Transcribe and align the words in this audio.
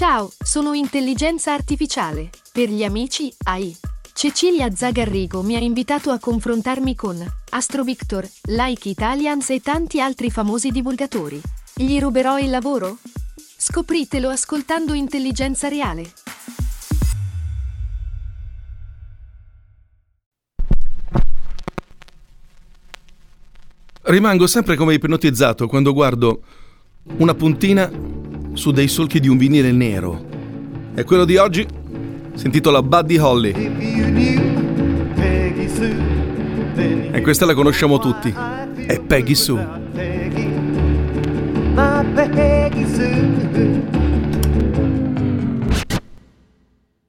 Ciao, 0.00 0.32
sono 0.42 0.72
intelligenza 0.72 1.52
artificiale. 1.52 2.30
Per 2.54 2.70
gli 2.70 2.82
amici, 2.84 3.30
AI. 3.44 3.76
Cecilia 4.14 4.74
Zagarrigo 4.74 5.42
mi 5.42 5.56
ha 5.56 5.58
invitato 5.58 6.10
a 6.10 6.18
confrontarmi 6.18 6.94
con 6.94 7.22
Astro 7.50 7.84
Victor, 7.84 8.26
Like 8.44 8.88
Italians 8.88 9.50
e 9.50 9.60
tanti 9.60 10.00
altri 10.00 10.30
famosi 10.30 10.70
divulgatori. 10.70 11.38
Gli 11.74 12.00
ruberò 12.00 12.38
il 12.38 12.48
lavoro? 12.48 12.96
Scopritelo 13.58 14.30
ascoltando 14.30 14.94
Intelligenza 14.94 15.68
Reale. 15.68 16.10
Rimango 24.04 24.46
sempre 24.46 24.76
come 24.76 24.94
ipnotizzato 24.94 25.66
quando 25.66 25.92
guardo 25.92 26.40
una 27.18 27.34
puntina 27.34 28.29
su 28.52 28.70
dei 28.70 28.88
solchi 28.88 29.20
di 29.20 29.28
un 29.28 29.36
vinile 29.36 29.72
nero. 29.72 30.26
E 30.94 31.04
quello 31.04 31.24
di 31.24 31.36
oggi 31.36 31.66
si 32.34 32.46
intitola 32.46 32.82
Buddy 32.82 33.18
Holly. 33.18 33.52
E 37.12 37.20
questa 37.22 37.46
la 37.46 37.54
conosciamo 37.54 37.98
tutti. 37.98 38.32
È 38.86 39.00
Peggy 39.00 39.34
Sue. 39.34 39.78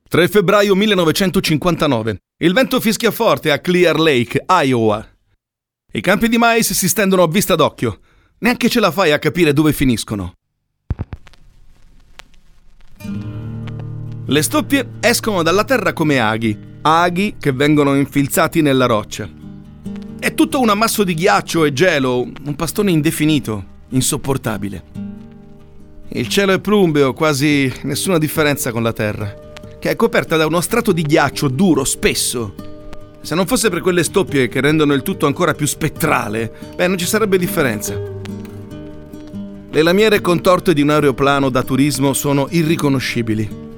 3 0.07 0.27
febbraio 0.27 0.75
1959. 0.75 2.17
Il 2.39 2.53
vento 2.53 2.81
fischia 2.81 3.11
forte 3.11 3.51
a 3.51 3.59
Clear 3.59 3.97
Lake, 3.97 4.43
Iowa. 4.65 5.07
I 5.93 6.01
campi 6.01 6.27
di 6.27 6.37
mais 6.37 6.73
si 6.73 6.87
stendono 6.89 7.23
a 7.23 7.27
vista 7.27 7.55
d'occhio. 7.55 7.99
Neanche 8.39 8.67
ce 8.67 8.79
la 8.79 8.91
fai 8.91 9.11
a 9.11 9.19
capire 9.19 9.53
dove 9.53 9.71
finiscono. 9.71 10.33
Le 14.31 14.41
stoppie 14.43 14.91
escono 15.01 15.43
dalla 15.43 15.65
terra 15.65 15.91
come 15.91 16.21
aghi, 16.21 16.57
aghi 16.83 17.35
che 17.37 17.51
vengono 17.51 17.95
infilzati 17.95 18.61
nella 18.61 18.85
roccia. 18.85 19.29
È 20.19 20.33
tutto 20.33 20.61
un 20.61 20.69
ammasso 20.69 21.03
di 21.03 21.15
ghiaccio 21.15 21.65
e 21.65 21.73
gelo, 21.73 22.21
un 22.21 22.55
pastone 22.55 22.91
indefinito, 22.91 23.61
insopportabile. 23.89 24.83
Il 26.07 26.29
cielo 26.29 26.53
è 26.53 26.61
plumbeo, 26.61 27.11
quasi 27.11 27.69
nessuna 27.81 28.17
differenza 28.17 28.71
con 28.71 28.83
la 28.83 28.93
terra, 28.93 29.35
che 29.77 29.89
è 29.89 29.97
coperta 29.97 30.37
da 30.37 30.45
uno 30.45 30.61
strato 30.61 30.93
di 30.93 31.01
ghiaccio 31.01 31.49
duro, 31.49 31.83
spesso. 31.83 32.55
Se 33.19 33.35
non 33.35 33.45
fosse 33.45 33.69
per 33.69 33.81
quelle 33.81 34.05
stoppie 34.05 34.47
che 34.47 34.61
rendono 34.61 34.93
il 34.93 35.03
tutto 35.03 35.25
ancora 35.25 35.53
più 35.53 35.65
spettrale, 35.65 36.53
beh, 36.73 36.87
non 36.87 36.97
ci 36.97 37.05
sarebbe 37.05 37.37
differenza. 37.37 37.99
Le 39.71 39.81
lamiere 39.81 40.21
contorte 40.21 40.73
di 40.73 40.81
un 40.81 40.91
aeroplano 40.91 41.49
da 41.49 41.63
turismo 41.63 42.13
sono 42.13 42.47
irriconoscibili 42.49 43.70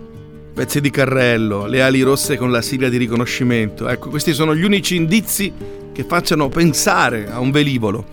pezzi 0.53 0.79
di 0.79 0.91
carrello, 0.91 1.65
le 1.65 1.81
ali 1.81 2.01
rosse 2.01 2.37
con 2.37 2.51
la 2.51 2.61
sigla 2.61 2.87
di 2.87 2.97
riconoscimento. 2.97 3.87
Ecco, 3.87 4.09
questi 4.09 4.33
sono 4.33 4.55
gli 4.55 4.63
unici 4.63 4.95
indizi 4.95 5.51
che 5.91 6.03
facciano 6.03 6.47
pensare 6.49 7.29
a 7.31 7.39
un 7.39 7.49
velivolo. 7.49 8.05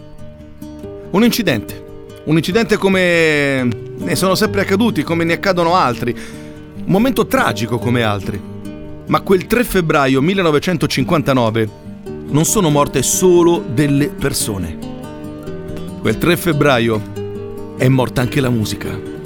Un 1.10 1.22
incidente. 1.22 1.88
Un 2.24 2.36
incidente 2.36 2.76
come 2.76 3.68
ne 3.98 4.16
sono 4.16 4.34
sempre 4.34 4.62
accaduti, 4.62 5.02
come 5.02 5.24
ne 5.24 5.34
accadono 5.34 5.74
altri. 5.74 6.12
Un 6.12 6.90
momento 6.90 7.26
tragico 7.26 7.78
come 7.78 8.02
altri. 8.02 8.40
Ma 9.06 9.20
quel 9.20 9.46
3 9.46 9.64
febbraio 9.64 10.22
1959 10.22 11.68
non 12.28 12.44
sono 12.44 12.70
morte 12.70 13.02
solo 13.02 13.62
delle 13.72 14.08
persone. 14.08 14.78
Quel 16.00 16.16
3 16.16 16.36
febbraio 16.36 17.02
è 17.76 17.88
morta 17.88 18.22
anche 18.22 18.40
la 18.40 18.50
musica. 18.50 19.19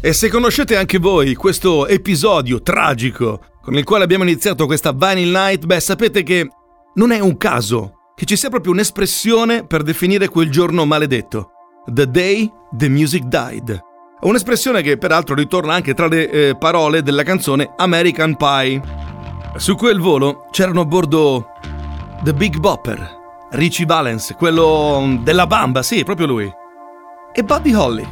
E 0.00 0.12
se 0.12 0.28
conoscete 0.28 0.76
anche 0.76 0.98
voi 0.98 1.34
questo 1.34 1.86
episodio 1.86 2.60
tragico 2.60 3.40
con 3.62 3.74
il 3.76 3.82
quale 3.82 4.04
abbiamo 4.04 4.24
iniziato 4.24 4.66
questa 4.66 4.92
Vinyl 4.92 5.30
Night, 5.30 5.64
beh 5.64 5.80
sapete 5.80 6.22
che 6.22 6.48
non 6.94 7.10
è 7.10 7.18
un 7.18 7.36
caso 7.36 8.12
che 8.14 8.26
ci 8.26 8.36
sia 8.36 8.50
proprio 8.50 8.72
un'espressione 8.72 9.66
per 9.66 9.82
definire 9.82 10.28
quel 10.28 10.50
giorno 10.50 10.84
maledetto. 10.84 11.50
The 11.86 12.08
day 12.08 12.50
the 12.76 12.88
music 12.88 13.24
died. 13.24 13.80
Un'espressione 14.20 14.82
che 14.82 14.98
peraltro 14.98 15.34
ritorna 15.34 15.74
anche 15.74 15.94
tra 15.94 16.06
le 16.06 16.30
eh, 16.30 16.56
parole 16.56 17.02
della 17.02 17.22
canzone 17.22 17.72
American 17.76 18.36
Pie. 18.36 18.80
Su 19.56 19.74
quel 19.76 19.98
volo 19.98 20.46
c'erano 20.50 20.82
a 20.82 20.86
bordo 20.86 21.48
The 22.22 22.34
Big 22.34 22.58
Bopper, 22.58 23.48
Richie 23.52 23.86
Valens, 23.86 24.34
quello 24.36 25.20
della 25.22 25.46
bamba, 25.46 25.82
sì, 25.82 26.04
proprio 26.04 26.26
lui. 26.26 26.52
E 27.32 27.42
Buddy 27.42 27.74
Holly, 27.74 28.06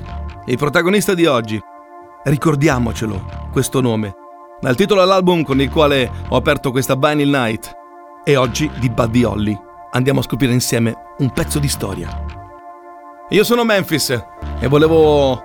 il 0.47 0.57
protagonista 0.57 1.15
di 1.15 1.27
oggi, 1.27 1.61
Ricordiamocelo, 2.27 3.49
questo 3.53 3.83
nome. 3.83 4.15
Dal 4.59 4.77
titolo 4.77 5.03
all'album 5.03 5.43
con 5.43 5.61
il 5.61 5.71
quale 5.71 6.11
ho 6.29 6.37
aperto 6.37 6.71
questa 6.71 6.95
Vinyl 6.95 7.29
Night. 7.29 7.71
E 8.25 8.37
oggi 8.37 8.71
di 8.79 8.89
Buddy 8.89 9.25
Holly 9.25 9.61
andiamo 9.91 10.21
a 10.21 10.23
scoprire 10.23 10.55
insieme 10.55 10.95
un 11.19 11.31
pezzo 11.33 11.59
di 11.59 11.69
storia. 11.69 12.09
Io 13.29 13.45
sono 13.45 13.63
Memphis 13.65 14.09
e 14.59 14.67
volevo 14.69 15.43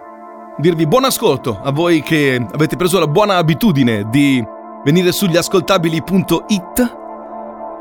dirvi 0.58 0.88
buon 0.88 1.04
ascolto 1.04 1.60
a 1.62 1.72
voi 1.72 2.02
che 2.02 2.42
avete 2.50 2.78
preso 2.78 2.98
la 2.98 3.08
buona 3.08 3.36
abitudine 3.36 4.08
di 4.10 4.42
venire 4.86 5.12
sugli 5.12 5.36
ascoltabili.it 5.36 6.98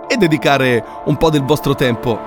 e 0.09 0.17
dedicare 0.17 0.85
un 1.05 1.17
po' 1.17 1.31
del 1.31 1.45
vostro 1.45 1.77
tempo 1.77 2.19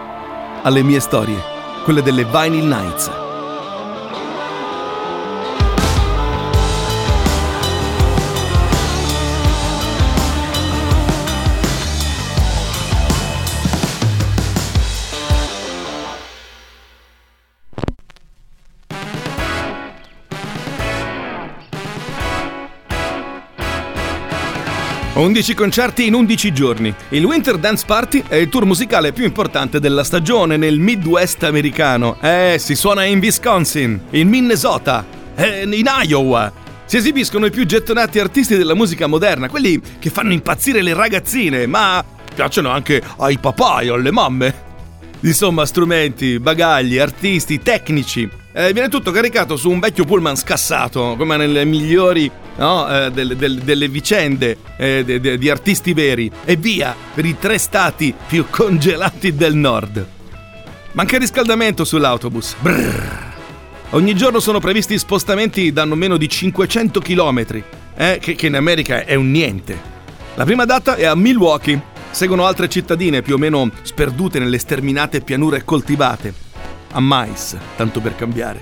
alle 0.62 0.84
mie 0.84 1.02
storie, 1.02 1.38
quelle 1.84 2.02
delle 2.02 2.24
Vinyl 2.24 2.66
Nights. 2.66 3.21
11 25.22 25.54
concerti 25.54 26.08
in 26.08 26.16
11 26.16 26.52
giorni. 26.52 26.92
Il 27.10 27.26
Winter 27.26 27.58
Dance 27.58 27.86
Party 27.86 28.24
è 28.28 28.38
il 28.38 28.50
tour 28.50 28.66
musicale 28.66 29.14
più 29.14 29.24
importante 29.24 29.80
della 29.80 30.04
stagione 30.04 30.58
nel 30.58 30.80
Midwest 30.80 31.44
americano. 31.44 32.18
Eh, 32.20 32.56
si 32.58 32.74
suona 32.74 33.04
in 33.04 33.20
Wisconsin, 33.20 34.02
in 34.10 34.28
Minnesota, 34.28 35.06
eh, 35.36 35.62
in 35.62 35.88
Iowa. 36.06 36.52
Si 36.86 36.98
esibiscono 36.98 37.46
i 37.46 37.52
più 37.52 37.68
gettonati 37.68 38.18
artisti 38.18 38.58
della 38.58 38.74
musica 38.74 39.06
moderna, 39.06 39.48
quelli 39.48 39.80
che 40.00 40.10
fanno 40.10 40.34
impazzire 40.34 40.82
le 40.82 40.96
ragazzine, 40.96 41.68
ma 41.68 42.04
piacciono 42.34 42.70
anche 42.72 43.00
ai 43.18 43.38
papà 43.38 43.82
e 43.82 43.90
alle 43.90 44.12
mamme. 44.12 44.70
Insomma, 45.22 45.66
strumenti, 45.66 46.40
bagagli, 46.40 46.98
artisti, 46.98 47.62
tecnici. 47.62 48.28
Eh, 48.54 48.74
viene 48.74 48.90
tutto 48.90 49.12
caricato 49.12 49.56
su 49.56 49.70
un 49.70 49.80
vecchio 49.80 50.04
pullman 50.04 50.36
scassato, 50.36 51.16
come 51.16 51.38
nelle 51.38 51.64
migliori 51.64 52.30
no, 52.58 52.90
eh, 52.90 53.12
delle, 53.12 53.36
delle, 53.36 53.64
delle, 53.64 53.88
vicende 53.88 54.58
eh, 54.78 55.04
de, 55.06 55.20
de, 55.20 55.38
di 55.38 55.50
artisti 55.50 55.94
veri. 55.94 56.30
E 56.44 56.56
via 56.56 56.96
per 57.14 57.26
i 57.26 57.38
tre 57.38 57.60
stati 57.60 58.14
più 58.28 58.46
congelati 58.50 59.36
del 59.36 59.56
nord. 59.56 60.06
Manca 60.94 61.18
riscaldamento 61.20 61.86
sull'autobus. 61.86 62.56
Brrr. 62.60 63.30
Ogni 63.92 64.16
giorno 64.16 64.40
sono 64.40 64.60
previsti 64.60 64.98
spostamenti 64.98 65.72
da 65.72 65.86
non 65.86 66.00
meno 66.00 66.18
di 66.18 66.28
500 66.28 67.00
km, 67.00 67.64
eh, 67.96 68.18
che, 68.20 68.34
che 68.36 68.48
in 68.48 68.56
America 68.56 69.06
è 69.06 69.14
un 69.14 69.30
niente. 69.30 69.90
La 70.36 70.46
prima 70.46 70.66
data 70.66 70.96
è 70.96 71.06
a 71.06 71.14
Milwaukee 71.14 71.91
Seguono 72.12 72.46
altre 72.46 72.68
cittadine 72.68 73.22
più 73.22 73.36
o 73.36 73.38
meno 73.38 73.72
sperdute 73.82 74.38
nelle 74.38 74.60
sterminate 74.60 75.22
pianure 75.22 75.64
coltivate. 75.64 76.34
A 76.92 77.00
mais, 77.00 77.56
tanto 77.78 78.02
per 78.02 78.16
cambiare. 78.16 78.62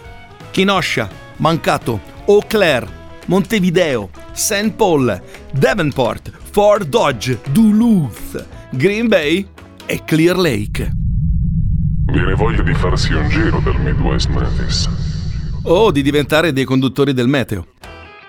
Kenosha, 0.52 1.10
Mankato, 1.38 2.00
Eau 2.28 2.44
Claire, 2.48 2.88
Montevideo, 3.26 4.10
St. 4.34 4.72
Paul, 4.72 5.22
Davenport, 5.52 6.32
Fort 6.52 6.88
Dodge, 6.88 7.40
Duluth, 7.52 8.46
Green 8.72 9.08
Bay 9.08 9.48
e 9.86 10.04
Clear 10.06 10.38
Lake. 10.38 10.92
Viene 12.06 12.34
voglia 12.36 12.62
di 12.62 12.74
farsi 12.74 13.14
un 13.14 13.28
giro 13.30 13.60
del 13.60 13.80
Midwest 13.80 14.30
Memphis. 14.30 14.90
O 15.64 15.92
di 15.92 16.02
diventare 16.02 16.54
dei 16.54 16.64
conduttori 16.66 17.14
del 17.14 17.28
meteo. 17.28 17.68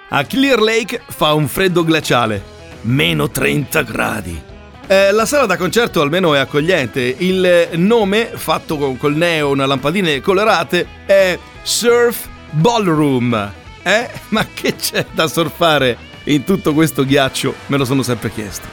A 0.09 0.25
Clear 0.25 0.61
Lake 0.61 1.03
fa 1.07 1.35
un 1.35 1.47
freddo 1.47 1.85
glaciale, 1.85 2.43
meno 2.83 3.31
30 3.31 3.83
gradi. 3.83 4.49
Eh, 4.91 5.13
la 5.13 5.25
sala 5.25 5.47
da 5.47 5.57
concerto 5.57 6.01
almeno 6.01 6.35
è 6.35 6.41
accogliente. 6.41 7.15
Il 7.19 7.69
nome, 7.75 8.33
fatto 8.35 8.77
con, 8.77 8.97
col 8.97 9.15
neon, 9.15 9.59
lampadine 9.59 10.21
colorate, 10.21 10.85
è 11.07 11.39
Surf 11.63 12.27
Ballroom. 12.51 13.53
Eh? 13.85 14.11
Ma 14.31 14.45
che 14.53 14.75
c'è 14.75 15.07
da 15.13 15.29
surfare 15.29 15.97
in 16.25 16.43
tutto 16.43 16.75
questo 16.75 17.05
ghiaccio? 17.05 17.55
Me 17.67 17.77
lo 17.77 17.85
sono 17.85 18.03
sempre 18.03 18.33
chiesto. 18.33 18.67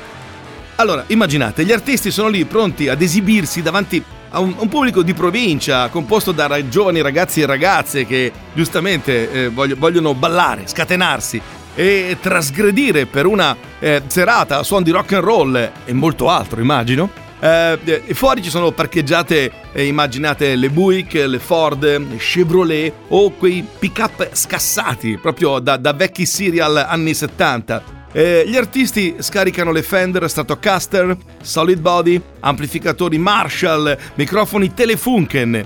Allora, 0.78 1.04
immaginate, 1.06 1.64
gli 1.64 1.72
artisti 1.72 2.10
sono 2.10 2.30
lì 2.30 2.46
pronti 2.46 2.88
ad 2.88 3.00
esibirsi 3.00 3.62
davanti 3.62 4.04
a 4.30 4.40
un, 4.40 4.56
un, 4.58 4.68
pubblico 4.70 5.04
di 5.04 5.14
provincia 5.14 5.88
composto 5.90 6.32
da 6.32 6.68
giovani 6.68 7.00
ragazzi 7.02 7.42
e 7.42 7.46
ragazze 7.46 8.08
che 8.08 8.32
giustamente 8.54 9.32
eh, 9.32 9.50
voglio, 9.50 9.76
vogliono 9.78 10.16
ballare, 10.16 10.64
scatenarsi 10.66 11.40
e 11.78 12.18
trasgredire 12.20 13.06
per 13.06 13.28
una 13.28 13.56
eh, 13.78 14.02
serata 14.08 14.58
a 14.58 14.64
suon 14.64 14.82
di 14.82 14.90
rock 14.90 15.14
and 15.14 15.24
roll 15.24 15.72
e 15.86 15.94
molto 15.94 16.28
altro, 16.28 16.60
immagino. 16.60 17.08
Eh, 17.40 18.02
fuori 18.14 18.42
ci 18.42 18.50
sono 18.50 18.72
parcheggiate, 18.72 19.52
eh, 19.72 19.86
immaginate 19.86 20.56
le 20.56 20.72
Buick, 20.72 21.14
le 21.14 21.38
Ford, 21.38 21.84
le 21.84 22.18
Chevrolet 22.18 22.92
o 23.10 23.30
quei 23.32 23.64
pick-up 23.78 24.30
scassati 24.32 25.20
proprio 25.22 25.60
da, 25.60 25.78
da 25.78 25.94
vecchi 25.94 26.26
serial 26.26 26.76
anni 26.78 27.14
70 27.14 27.96
eh, 28.12 28.46
gli 28.48 28.56
artisti 28.56 29.18
scaricano 29.20 29.72
le 29.72 29.84
Fender 29.84 30.28
Stratocaster, 30.28 31.16
Solid 31.42 31.80
Body, 31.80 32.20
amplificatori 32.40 33.20
Marshall, 33.20 33.96
microfoni 34.16 34.74
Telefunken. 34.74 35.66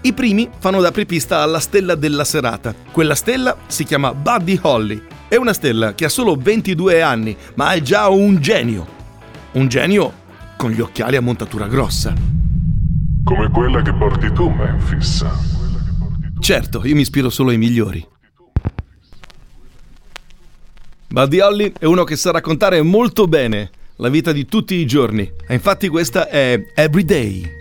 I 0.00 0.12
primi 0.14 0.48
fanno 0.58 0.80
da 0.80 0.88
apripista 0.88 1.42
alla 1.42 1.60
stella 1.60 1.94
della 1.94 2.24
serata. 2.24 2.74
Quella 2.90 3.14
stella 3.14 3.54
si 3.66 3.84
chiama 3.84 4.14
Buddy 4.14 4.58
Holly. 4.62 5.02
È 5.30 5.36
una 5.36 5.52
stella 5.52 5.94
che 5.94 6.06
ha 6.06 6.08
solo 6.08 6.34
22 6.34 7.02
anni, 7.02 7.36
ma 7.54 7.70
è 7.70 7.80
già 7.80 8.08
un 8.08 8.40
genio. 8.40 8.84
Un 9.52 9.68
genio 9.68 10.12
con 10.56 10.72
gli 10.72 10.80
occhiali 10.80 11.14
a 11.14 11.20
montatura 11.20 11.68
grossa. 11.68 12.12
Come 13.22 13.48
quella 13.52 13.80
che 13.80 13.94
porti 13.94 14.32
tu, 14.32 14.48
Memphis. 14.48 15.24
Certo, 16.40 16.84
io 16.84 16.96
mi 16.96 17.02
ispiro 17.02 17.30
solo 17.30 17.50
ai 17.50 17.58
migliori. 17.58 18.04
Buddy 21.06 21.38
Holly 21.38 21.72
è 21.78 21.84
uno 21.84 22.02
che 22.02 22.16
sa 22.16 22.32
raccontare 22.32 22.82
molto 22.82 23.28
bene 23.28 23.70
la 23.98 24.08
vita 24.08 24.32
di 24.32 24.46
tutti 24.46 24.74
i 24.74 24.84
giorni. 24.84 25.30
E 25.46 25.54
infatti 25.54 25.86
questa 25.86 26.28
è 26.28 26.60
Everyday. 26.74 27.59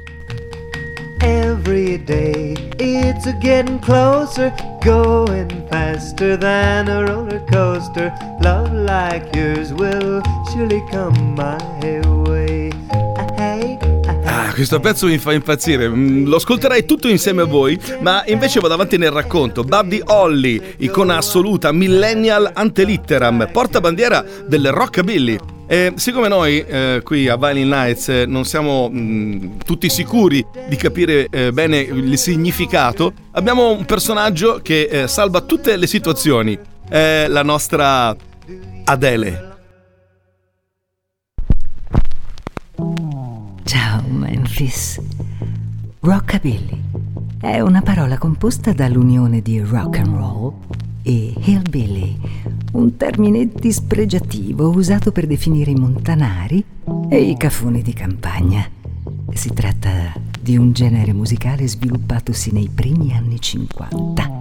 Every 1.59 1.97
day 1.97 2.55
it's 2.79 3.25
a 3.25 3.33
getting 3.33 3.79
closer, 3.79 4.53
going 4.81 5.49
faster 5.69 6.37
than 6.37 6.87
a 6.87 7.03
roller 7.03 7.43
coaster. 7.51 8.13
Love 8.41 8.71
like 8.71 9.35
yours 9.35 9.73
will 9.73 10.21
surely 10.53 10.81
come 10.89 11.35
my 11.35 11.57
way. 12.29 12.71
Ah, 14.25 14.53
questo 14.53 14.79
pezzo 14.79 15.05
mi 15.07 15.17
fa 15.17 15.33
impazzire, 15.33 15.89
mm, 15.89 16.27
lo 16.27 16.37
ascolterei 16.37 16.85
tutto 16.85 17.09
insieme 17.09 17.41
a 17.41 17.45
voi, 17.45 17.77
ma 17.99 18.23
invece 18.27 18.61
vado 18.61 18.75
avanti 18.75 18.97
nel 18.97 19.11
racconto. 19.11 19.65
Buddy 19.65 20.01
Holly, 20.05 20.75
icona 20.77 21.17
assoluta, 21.17 21.73
millennial 21.73 22.49
antelitteram, 22.53 23.49
bandiera 23.81 24.23
del 24.47 24.71
rockabilly. 24.71 25.58
E 25.71 25.93
siccome 25.97 26.27
noi 26.27 26.61
eh, 26.61 27.01
qui 27.03 27.27
a 27.27 27.37
Violin 27.37 27.67
Nights 27.67 28.09
eh, 28.09 28.25
non 28.25 28.43
siamo 28.43 28.89
mh, 28.89 28.99
mm, 28.99 29.57
tutti 29.63 29.87
sicuri 29.87 30.43
di 30.67 30.75
capire 30.75 31.27
eh, 31.29 31.51
bene 31.51 31.77
il 31.77 32.17
significato, 32.17 33.13
abbiamo 33.33 33.69
un 33.69 33.85
personaggio 33.85 34.61
che 34.63 34.89
eh, 34.89 35.07
salva 35.07 35.41
tutte 35.41 35.77
le 35.77 35.85
situazioni. 35.85 36.57
È 36.89 37.27
la 37.27 37.43
nostra 37.43 38.15
Adele. 38.85 39.57
Ciao 43.63 44.01
Memphis. 44.07 44.99
Rockabilly 45.99 46.81
è 47.39 47.59
una 47.59 47.83
parola 47.83 48.17
composta 48.17 48.73
dall'unione 48.73 49.43
di 49.43 49.59
rock 49.59 49.99
and 49.99 50.15
roll 50.15 50.53
e 51.01 51.33
hillbilly, 51.37 52.17
un 52.73 52.97
termine 52.97 53.47
dispregiativo 53.47 54.69
usato 54.69 55.11
per 55.11 55.27
definire 55.27 55.71
i 55.71 55.75
montanari 55.75 56.63
e 57.09 57.21
i 57.21 57.37
cafoni 57.37 57.81
di 57.81 57.93
campagna. 57.93 58.67
Si 59.33 59.51
tratta 59.53 60.13
di 60.39 60.57
un 60.57 60.71
genere 60.71 61.13
musicale 61.13 61.67
sviluppatosi 61.67 62.51
nei 62.51 62.69
primi 62.73 63.13
anni 63.13 63.39
50. 63.39 64.37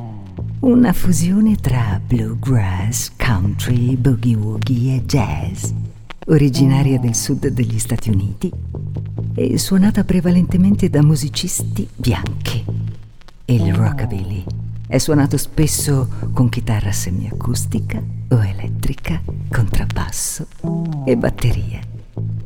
Una 0.60 0.92
fusione 0.92 1.56
tra 1.56 2.00
bluegrass, 2.04 3.12
country, 3.16 3.96
boogie 3.96 4.34
woogie 4.36 4.96
e 4.96 5.04
jazz 5.04 5.70
originaria 6.28 6.98
del 6.98 7.14
sud 7.14 7.46
degli 7.48 7.78
Stati 7.78 8.10
Uniti 8.10 8.50
e 9.34 9.58
suonata 9.58 10.04
prevalentemente 10.04 10.90
da 10.90 11.02
musicisti 11.02 11.88
bianchi. 11.94 12.64
Il 13.46 13.72
rockabilly 13.72 14.44
è 14.88 14.96
suonato 14.96 15.36
spesso 15.36 16.08
con 16.32 16.48
chitarra 16.48 16.90
semiacustica 16.90 18.02
o 18.30 18.42
elettrica, 18.42 19.20
contrabbasso 19.50 20.46
e 21.04 21.16
batterie. 21.16 21.80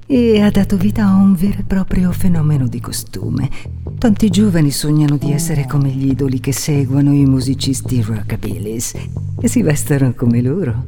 E 0.06 0.42
ha 0.42 0.50
dato 0.50 0.76
vita 0.76 1.06
a 1.06 1.14
un 1.14 1.34
vero 1.34 1.60
e 1.60 1.64
proprio 1.64 2.10
fenomeno 2.12 2.66
di 2.66 2.80
costume. 2.80 3.48
Tanti 3.96 4.28
giovani 4.28 4.72
sognano 4.72 5.16
di 5.16 5.32
essere 5.32 5.66
come 5.66 5.88
gli 5.90 6.08
idoli 6.08 6.40
che 6.40 6.52
seguono 6.52 7.14
i 7.14 7.24
musicisti 7.24 8.02
rockabillys 8.02 8.94
e 9.40 9.48
si 9.48 9.62
vestono 9.62 10.12
come 10.12 10.42
loro. 10.42 10.84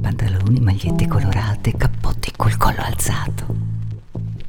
Pantaloni, 0.00 0.60
magliette 0.60 1.08
colorate, 1.08 1.72
cappotti 1.76 2.32
col 2.36 2.56
collo 2.56 2.80
alzato. 2.80 3.46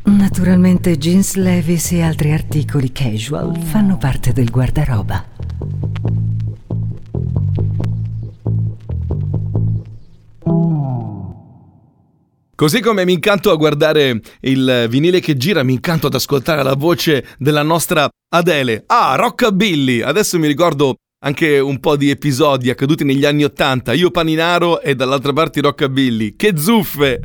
Naturalmente 0.03 0.97
jeans 0.97 1.33
Levis 1.35 1.91
e 1.93 2.01
altri 2.03 2.31
articoli 2.31 2.91
casual 2.91 3.57
fanno 3.57 3.97
parte 3.97 4.31
del 4.31 4.49
guardaroba. 4.51 5.32
Così 12.63 12.79
come 12.79 13.03
mi 13.03 13.11
incanto 13.11 13.51
a 13.51 13.57
guardare 13.57 14.21
il 14.39 14.85
vinile 14.89 15.19
che 15.19 15.35
gira, 15.35 15.63
mi 15.63 15.73
incanto 15.73 16.07
ad 16.07 16.13
ascoltare 16.13 16.63
la 16.63 16.75
voce 16.75 17.25
della 17.37 17.61
nostra 17.61 18.07
Adele. 18.33 18.85
Ah, 18.87 19.17
Rockabilly! 19.17 19.99
Adesso 19.99 20.39
mi 20.39 20.47
ricordo 20.47 20.95
anche 21.25 21.59
un 21.59 21.81
po' 21.81 21.97
di 21.97 22.09
episodi 22.09 22.69
accaduti 22.69 23.03
negli 23.03 23.25
anni 23.25 23.43
Ottanta. 23.43 23.91
Io 23.91 24.11
Paninaro 24.11 24.79
e 24.79 24.95
dall'altra 24.95 25.33
parte 25.33 25.59
Rockabilly. 25.59 26.37
Che 26.37 26.53
zuffe! 26.55 27.19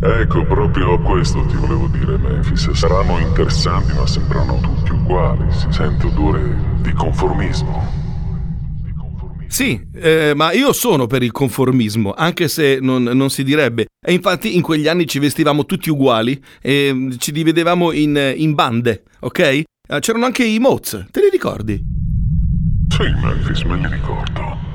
Ecco, 0.00 0.46
proprio 0.46 1.02
questo 1.02 1.44
ti 1.44 1.56
volevo 1.56 1.88
dire, 1.88 2.16
Memphis. 2.16 2.70
Saranno 2.70 3.18
interessanti, 3.18 3.92
ma 3.92 4.06
sembrano 4.06 4.58
tutti 4.60 4.90
uguali. 4.90 5.52
Si 5.52 5.66
sente 5.68 6.06
odore 6.06 6.56
di 6.80 6.94
conformismo. 6.94 8.05
Sì, 9.56 9.80
eh, 9.94 10.34
ma 10.36 10.52
io 10.52 10.74
sono 10.74 11.06
per 11.06 11.22
il 11.22 11.32
conformismo, 11.32 12.12
anche 12.12 12.46
se 12.46 12.76
non, 12.78 13.04
non, 13.04 13.30
si 13.30 13.42
direbbe. 13.42 13.86
E 14.06 14.12
infatti 14.12 14.54
in 14.54 14.60
quegli 14.60 14.86
anni 14.86 15.06
ci 15.06 15.18
vestivamo 15.18 15.64
tutti 15.64 15.88
uguali 15.88 16.38
e 16.60 17.08
ci 17.16 17.32
dividevamo 17.32 17.90
in, 17.92 18.34
in 18.36 18.52
bande, 18.52 19.04
ok? 19.20 19.38
Eh, 19.38 19.64
c'erano 20.00 20.26
anche 20.26 20.44
i 20.44 20.58
Moz, 20.58 21.06
te 21.10 21.20
li 21.20 21.30
ricordi? 21.30 21.82
Sì, 22.90 23.04
Memphis, 23.18 23.62
me 23.62 23.78
li 23.78 23.88
ricordo. 23.88 24.65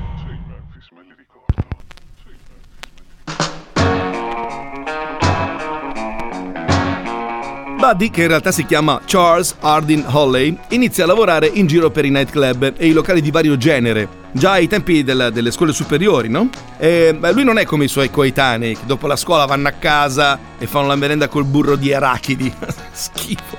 Buddy, 7.82 8.10
che 8.10 8.22
in 8.22 8.28
realtà 8.28 8.52
si 8.52 8.64
chiama 8.64 9.00
Charles 9.04 9.56
Hardin 9.58 10.04
Holley, 10.06 10.56
inizia 10.68 11.02
a 11.02 11.08
lavorare 11.08 11.50
in 11.52 11.66
giro 11.66 11.90
per 11.90 12.04
i 12.04 12.10
nightclub 12.10 12.74
e 12.76 12.86
i 12.86 12.92
locali 12.92 13.20
di 13.20 13.32
vario 13.32 13.56
genere, 13.56 14.08
già 14.30 14.52
ai 14.52 14.68
tempi 14.68 15.02
della, 15.02 15.30
delle 15.30 15.50
scuole 15.50 15.72
superiori, 15.72 16.28
no? 16.28 16.48
E 16.78 17.12
beh, 17.12 17.32
lui 17.32 17.42
non 17.42 17.58
è 17.58 17.64
come 17.64 17.86
i 17.86 17.88
suoi 17.88 18.08
coetanei, 18.08 18.76
che 18.76 18.86
dopo 18.86 19.08
la 19.08 19.16
scuola 19.16 19.46
vanno 19.46 19.66
a 19.66 19.72
casa 19.72 20.38
e 20.58 20.68
fanno 20.68 20.86
la 20.86 20.94
merenda 20.94 21.26
col 21.26 21.44
burro 21.44 21.74
di 21.74 21.92
arachidi. 21.92 22.54
Schifo. 22.92 23.58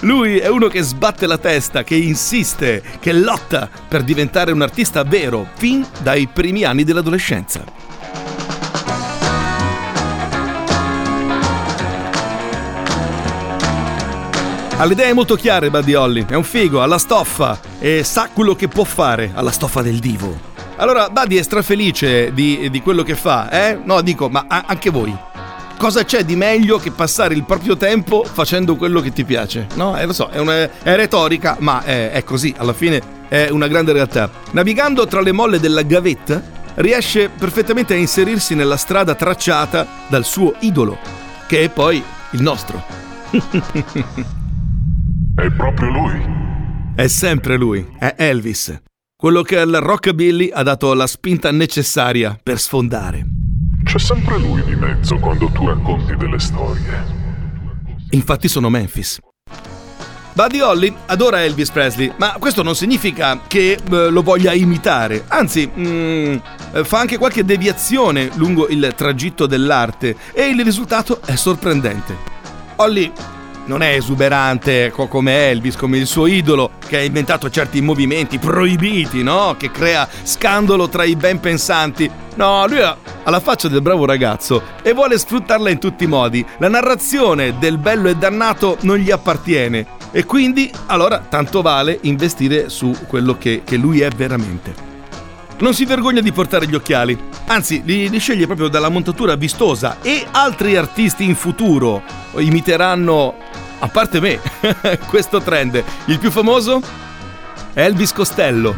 Lui 0.00 0.38
è 0.38 0.46
uno 0.46 0.68
che 0.68 0.82
sbatte 0.82 1.26
la 1.26 1.38
testa, 1.38 1.82
che 1.82 1.96
insiste, 1.96 2.84
che 3.00 3.12
lotta 3.12 3.68
per 3.88 4.04
diventare 4.04 4.52
un 4.52 4.62
artista 4.62 5.02
vero 5.02 5.44
fin 5.54 5.84
dai 6.04 6.28
primi 6.32 6.62
anni 6.62 6.84
dell'adolescenza. 6.84 7.64
Ha 14.78 14.84
le 14.84 14.92
idee 14.92 15.14
molto 15.14 15.36
chiare 15.36 15.70
Buddy 15.70 15.94
Holly, 15.94 16.26
è 16.28 16.34
un 16.34 16.44
figo, 16.44 16.82
ha 16.82 16.86
la 16.86 16.98
stoffa 16.98 17.58
e 17.78 18.04
sa 18.04 18.28
quello 18.30 18.54
che 18.54 18.68
può 18.68 18.84
fare, 18.84 19.32
ha 19.34 19.40
la 19.40 19.50
stoffa 19.50 19.80
del 19.80 20.00
divo. 20.00 20.38
Allora 20.76 21.08
Buddy 21.08 21.36
è 21.36 21.42
strafelice 21.42 22.34
di, 22.34 22.68
di 22.68 22.82
quello 22.82 23.02
che 23.02 23.14
fa, 23.14 23.48
eh? 23.48 23.80
No, 23.82 24.02
dico, 24.02 24.28
ma 24.28 24.44
a- 24.46 24.64
anche 24.66 24.90
voi. 24.90 25.16
Cosa 25.78 26.04
c'è 26.04 26.26
di 26.26 26.36
meglio 26.36 26.76
che 26.76 26.90
passare 26.90 27.32
il 27.32 27.44
proprio 27.44 27.78
tempo 27.78 28.22
facendo 28.30 28.76
quello 28.76 29.00
che 29.00 29.14
ti 29.14 29.24
piace? 29.24 29.66
No, 29.76 29.96
eh, 29.96 30.04
lo 30.04 30.12
so, 30.12 30.28
è, 30.28 30.38
una, 30.38 30.54
è 30.82 30.94
retorica, 30.94 31.56
ma 31.60 31.82
è, 31.82 32.10
è 32.10 32.22
così, 32.22 32.54
alla 32.58 32.74
fine 32.74 33.00
è 33.28 33.48
una 33.48 33.68
grande 33.68 33.92
realtà. 33.92 34.28
Navigando 34.50 35.06
tra 35.06 35.22
le 35.22 35.32
molle 35.32 35.58
della 35.58 35.82
gavetta, 35.84 36.42
riesce 36.74 37.30
perfettamente 37.30 37.94
a 37.94 37.96
inserirsi 37.96 38.54
nella 38.54 38.76
strada 38.76 39.14
tracciata 39.14 39.86
dal 40.08 40.26
suo 40.26 40.54
idolo, 40.60 40.98
che 41.46 41.62
è 41.62 41.70
poi 41.70 42.02
il 42.32 42.42
nostro. 42.42 42.84
È 45.38 45.50
proprio 45.50 45.90
lui. 45.90 46.26
È 46.94 47.06
sempre 47.08 47.58
lui, 47.58 47.86
è 47.98 48.14
Elvis. 48.16 48.74
Quello 49.14 49.42
che 49.42 49.58
al 49.58 49.70
rockabilly 49.70 50.48
ha 50.50 50.62
dato 50.62 50.94
la 50.94 51.06
spinta 51.06 51.50
necessaria 51.50 52.38
per 52.42 52.58
sfondare. 52.58 53.26
C'è 53.84 53.98
sempre 53.98 54.38
lui 54.38 54.64
di 54.64 54.74
mezzo 54.74 55.18
quando 55.18 55.50
tu 55.50 55.66
racconti 55.66 56.16
delle 56.16 56.38
storie. 56.38 57.04
Infatti 58.12 58.48
sono 58.48 58.70
Memphis. 58.70 59.18
Buddy 60.32 60.60
Holly 60.60 60.96
adora 61.04 61.44
Elvis 61.44 61.70
Presley, 61.70 62.10
ma 62.16 62.36
questo 62.38 62.62
non 62.62 62.74
significa 62.74 63.42
che 63.46 63.72
eh, 63.72 64.08
lo 64.08 64.22
voglia 64.22 64.54
imitare, 64.54 65.24
anzi 65.28 65.66
mm, 65.68 66.36
eh, 66.72 66.84
fa 66.84 66.98
anche 66.98 67.18
qualche 67.18 67.44
deviazione 67.44 68.30
lungo 68.36 68.68
il 68.68 68.94
tragitto 68.96 69.44
dell'arte 69.44 70.16
e 70.32 70.46
il 70.46 70.64
risultato 70.64 71.20
è 71.26 71.36
sorprendente. 71.36 72.16
Holly 72.76 73.12
non 73.66 73.82
è 73.82 73.94
esuberante 73.94 74.92
come 74.94 75.50
Elvis, 75.50 75.76
come 75.76 75.98
il 75.98 76.06
suo 76.06 76.26
idolo, 76.26 76.72
che 76.86 76.96
ha 76.96 77.02
inventato 77.02 77.50
certi 77.50 77.80
movimenti 77.80 78.38
proibiti, 78.38 79.22
no? 79.22 79.54
Che 79.58 79.70
crea 79.70 80.08
scandalo 80.22 80.88
tra 80.88 81.04
i 81.04 81.16
ben 81.16 81.38
pensanti. 81.40 82.10
No, 82.34 82.66
lui 82.66 82.80
ha 82.80 82.96
la 83.24 83.40
faccia 83.40 83.68
del 83.68 83.82
bravo 83.82 84.04
ragazzo 84.04 84.62
e 84.82 84.92
vuole 84.92 85.18
sfruttarla 85.18 85.70
in 85.70 85.78
tutti 85.78 86.04
i 86.04 86.08
modi. 86.08 86.44
La 86.58 86.68
narrazione 86.68 87.58
del 87.58 87.78
bello 87.78 88.08
e 88.08 88.16
dannato 88.16 88.76
non 88.82 88.98
gli 88.98 89.10
appartiene 89.10 89.86
e 90.12 90.24
quindi 90.24 90.70
allora 90.86 91.18
tanto 91.18 91.62
vale 91.62 91.98
investire 92.02 92.68
su 92.68 92.94
quello 93.06 93.36
che, 93.36 93.62
che 93.64 93.76
lui 93.76 94.00
è 94.00 94.08
veramente. 94.08 94.95
Non 95.58 95.72
si 95.72 95.86
vergogna 95.86 96.20
di 96.20 96.32
portare 96.32 96.66
gli 96.66 96.74
occhiali, 96.74 97.18
anzi 97.46 97.80
li, 97.84 98.10
li, 98.10 98.18
sceglie 98.18 98.44
proprio 98.44 98.68
dalla 98.68 98.90
montatura 98.90 99.36
vistosa 99.36 99.98
e 100.02 100.26
altri 100.30 100.76
artisti 100.76 101.24
in 101.24 101.34
futuro 101.34 102.02
imiteranno, 102.36 103.34
a 103.78 103.88
parte 103.88 104.20
me, 104.20 104.38
questo 105.08 105.40
trend. 105.40 105.82
Il 106.06 106.18
più 106.18 106.30
famoso? 106.30 106.82
Elvis 107.72 108.12
Costello. 108.12 108.76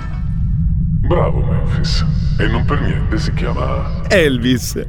Bravo 1.00 1.40
Memphis, 1.40 2.04
e 2.38 2.46
non 2.46 2.64
per 2.64 2.80
niente 2.80 3.18
si 3.18 3.34
chiama 3.34 4.02
Elvis. 4.08 4.80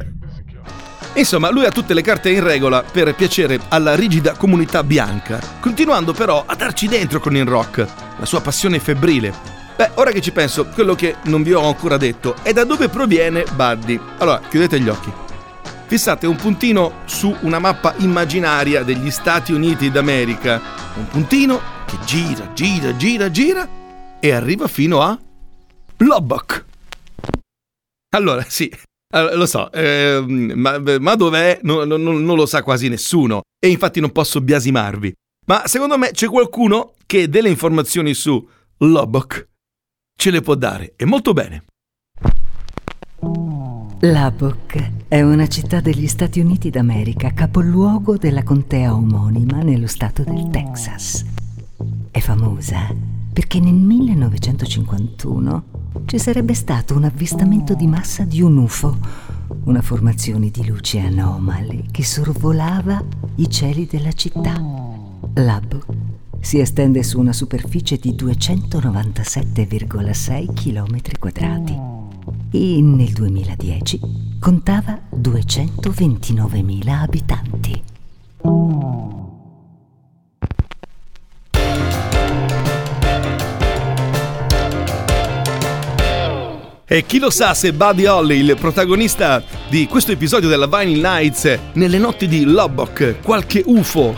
Insomma, 1.13 1.49
lui 1.49 1.65
ha 1.65 1.71
tutte 1.71 1.95
le 1.95 2.01
carte 2.01 2.29
in 2.29 2.43
regola 2.43 2.83
per 2.83 3.15
piacere 3.15 3.59
alla 3.67 3.95
rigida 3.95 4.33
comunità 4.33 4.83
bianca, 4.83 5.39
continuando 5.59 6.13
però 6.13 6.43
a 6.45 6.53
darci 6.53 6.87
dentro 6.87 7.19
con 7.19 7.35
il 7.35 7.45
rock, 7.45 7.87
la 8.17 8.25
sua 8.25 8.41
passione 8.41 8.79
febbrile. 8.79 9.48
Beh, 9.79 9.91
ora 9.93 10.11
che 10.11 10.19
ci 10.19 10.33
penso, 10.33 10.65
quello 10.65 10.93
che 10.93 11.15
non 11.27 11.41
vi 11.41 11.53
ho 11.53 11.65
ancora 11.65 11.95
detto 11.95 12.35
è 12.43 12.51
da 12.51 12.65
dove 12.65 12.89
proviene 12.89 13.45
Buddy. 13.55 13.97
Allora, 14.17 14.41
chiudete 14.41 14.77
gli 14.77 14.89
occhi. 14.89 15.09
Fissate 15.85 16.27
un 16.27 16.35
puntino 16.35 17.03
su 17.05 17.33
una 17.43 17.59
mappa 17.59 17.93
immaginaria 17.99 18.83
degli 18.83 19.09
Stati 19.09 19.53
Uniti 19.53 19.89
d'America. 19.89 20.61
Un 20.95 21.07
puntino 21.07 21.61
che 21.85 21.95
gira, 22.03 22.51
gira, 22.51 22.93
gira, 22.97 23.31
gira 23.31 23.69
e 24.19 24.31
arriva 24.33 24.67
fino 24.67 24.99
a 24.99 25.17
Lubbock. 25.99 26.65
Allora, 28.13 28.43
sì, 28.49 28.69
lo 29.33 29.45
so, 29.45 29.71
eh, 29.71 30.21
ma, 30.27 30.77
ma, 30.99 31.15
dov'è? 31.15 31.59
No, 31.61 31.85
no, 31.85 31.95
non 31.95 32.35
lo 32.35 32.45
sa 32.45 32.63
quasi 32.63 32.89
nessuno 32.89 33.43
e 33.57 33.69
infatti 33.69 34.01
non 34.01 34.11
posso 34.11 34.41
biasimarvi. 34.41 35.13
Ma 35.47 35.67
secondo 35.67 35.97
me 35.97 36.11
c'è 36.11 36.27
qualcuno 36.27 36.95
che 37.05 37.29
delle 37.29 37.47
informazioni 37.47 38.13
su 38.13 38.45
Lubbock 38.79 39.47
ce 40.19 40.31
le 40.31 40.41
può 40.41 40.55
dare 40.55 40.95
e 40.97 41.05
molto 41.05 41.31
bene. 41.31 41.63
Lubbock 44.01 45.07
è 45.07 45.21
una 45.21 45.47
città 45.47 45.79
degli 45.79 46.07
Stati 46.07 46.41
Uniti 46.41 46.69
d'America, 46.69 47.31
capoluogo 47.33 48.17
della 48.17 48.43
contea 48.43 48.93
omonima 48.93 49.61
nello 49.61 49.87
stato 49.87 50.23
del 50.23 50.49
Texas. 50.49 51.23
È 52.11 52.19
famosa 52.19 52.93
perché 53.31 53.61
nel 53.61 53.75
1951 53.75 55.63
ci 56.03 56.19
sarebbe 56.19 56.53
stato 56.53 56.97
un 56.97 57.05
avvistamento 57.05 57.73
di 57.73 57.87
massa 57.87 58.25
di 58.25 58.41
un 58.41 58.57
UFO, 58.57 58.97
una 59.63 59.81
formazione 59.81 60.49
di 60.51 60.67
luci 60.67 60.99
anomale 60.99 61.85
che 61.91 62.03
sorvolava 62.03 63.01
i 63.35 63.49
cieli 63.49 63.85
della 63.85 64.11
città. 64.11 64.61
L'Ab 65.35 66.18
si 66.39 66.59
estende 66.59 67.03
su 67.03 67.19
una 67.19 67.33
superficie 67.33 67.97
di 67.97 68.13
297,6 68.13 70.53
km 70.53 70.97
quadrati 71.19 71.77
e 72.51 72.81
nel 72.81 73.11
2010 73.11 73.99
contava 74.39 74.99
229.000 75.15 76.89
abitanti. 76.89 77.83
E 86.91 87.05
chi 87.05 87.19
lo 87.19 87.29
sa 87.29 87.53
se 87.53 87.71
Buddy 87.71 88.07
Holly, 88.07 88.39
il 88.39 88.57
protagonista 88.59 89.43
di 89.69 89.85
questo 89.85 90.11
episodio 90.11 90.49
della 90.49 90.65
Vinyl 90.65 90.99
Nights, 90.99 91.59
nelle 91.73 91.99
notti 91.99 92.27
di 92.27 92.45
Lubbock, 92.45 93.21
qualche 93.21 93.61
UFO, 93.63 94.15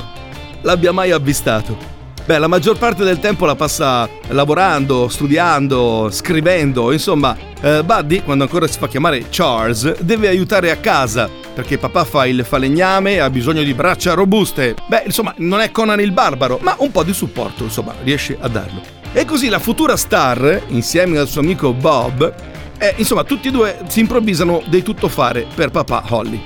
l'abbia 0.61 0.93
mai 0.93 1.11
avvistato? 1.11 1.90
Beh, 2.31 2.37
la 2.37 2.47
maggior 2.47 2.77
parte 2.77 3.03
del 3.03 3.19
tempo 3.19 3.45
la 3.45 3.55
passa 3.55 4.07
lavorando, 4.29 5.09
studiando, 5.09 6.07
scrivendo, 6.09 6.93
insomma, 6.93 7.35
eh, 7.59 7.83
Buddy, 7.83 8.23
quando 8.23 8.45
ancora 8.45 8.67
si 8.67 8.79
fa 8.79 8.87
chiamare 8.87 9.25
Charles, 9.29 9.99
deve 9.99 10.29
aiutare 10.29 10.71
a 10.71 10.77
casa, 10.77 11.29
perché 11.53 11.77
papà 11.77 12.05
fa 12.05 12.25
il 12.25 12.45
falegname 12.45 13.15
e 13.15 13.19
ha 13.19 13.29
bisogno 13.29 13.63
di 13.63 13.73
braccia 13.73 14.13
robuste. 14.13 14.75
Beh, 14.87 15.03
insomma, 15.07 15.33
non 15.39 15.59
è 15.59 15.71
Conan 15.71 15.99
il 15.99 16.13
barbaro, 16.13 16.57
ma 16.61 16.73
un 16.77 16.89
po' 16.89 17.03
di 17.03 17.11
supporto, 17.11 17.65
insomma, 17.65 17.93
riesce 18.01 18.37
a 18.39 18.47
darlo. 18.47 18.81
E 19.11 19.25
così 19.25 19.49
la 19.49 19.59
futura 19.59 19.97
star, 19.97 20.61
insieme 20.67 21.17
al 21.17 21.27
suo 21.27 21.41
amico 21.41 21.73
Bob, 21.73 22.33
e 22.77 22.93
insomma, 22.95 23.25
tutti 23.25 23.49
e 23.49 23.51
due 23.51 23.79
si 23.89 23.99
improvvisano 23.99 24.63
dei 24.67 24.83
tuttofare 24.83 25.45
per 25.53 25.69
papà 25.69 26.05
Holly. 26.07 26.41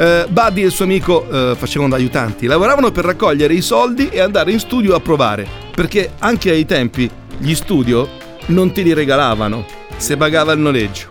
Eh, 0.00 0.26
Buddy 0.28 0.62
e 0.62 0.66
il 0.66 0.70
suo 0.70 0.84
amico 0.84 1.28
eh, 1.28 1.56
facevano 1.56 1.90
da 1.90 1.96
aiutanti, 1.96 2.46
lavoravano 2.46 2.92
per 2.92 3.04
raccogliere 3.04 3.52
i 3.52 3.60
soldi 3.60 4.08
e 4.08 4.20
andare 4.20 4.52
in 4.52 4.60
studio 4.60 4.94
a 4.94 5.00
provare, 5.00 5.44
perché 5.74 6.12
anche 6.20 6.52
ai 6.52 6.64
tempi 6.64 7.10
gli 7.36 7.52
studio 7.56 8.08
non 8.46 8.70
te 8.70 8.82
li 8.82 8.92
regalavano, 8.92 9.66
se 9.96 10.16
pagava 10.16 10.52
il 10.52 10.60
noleggio. 10.60 11.08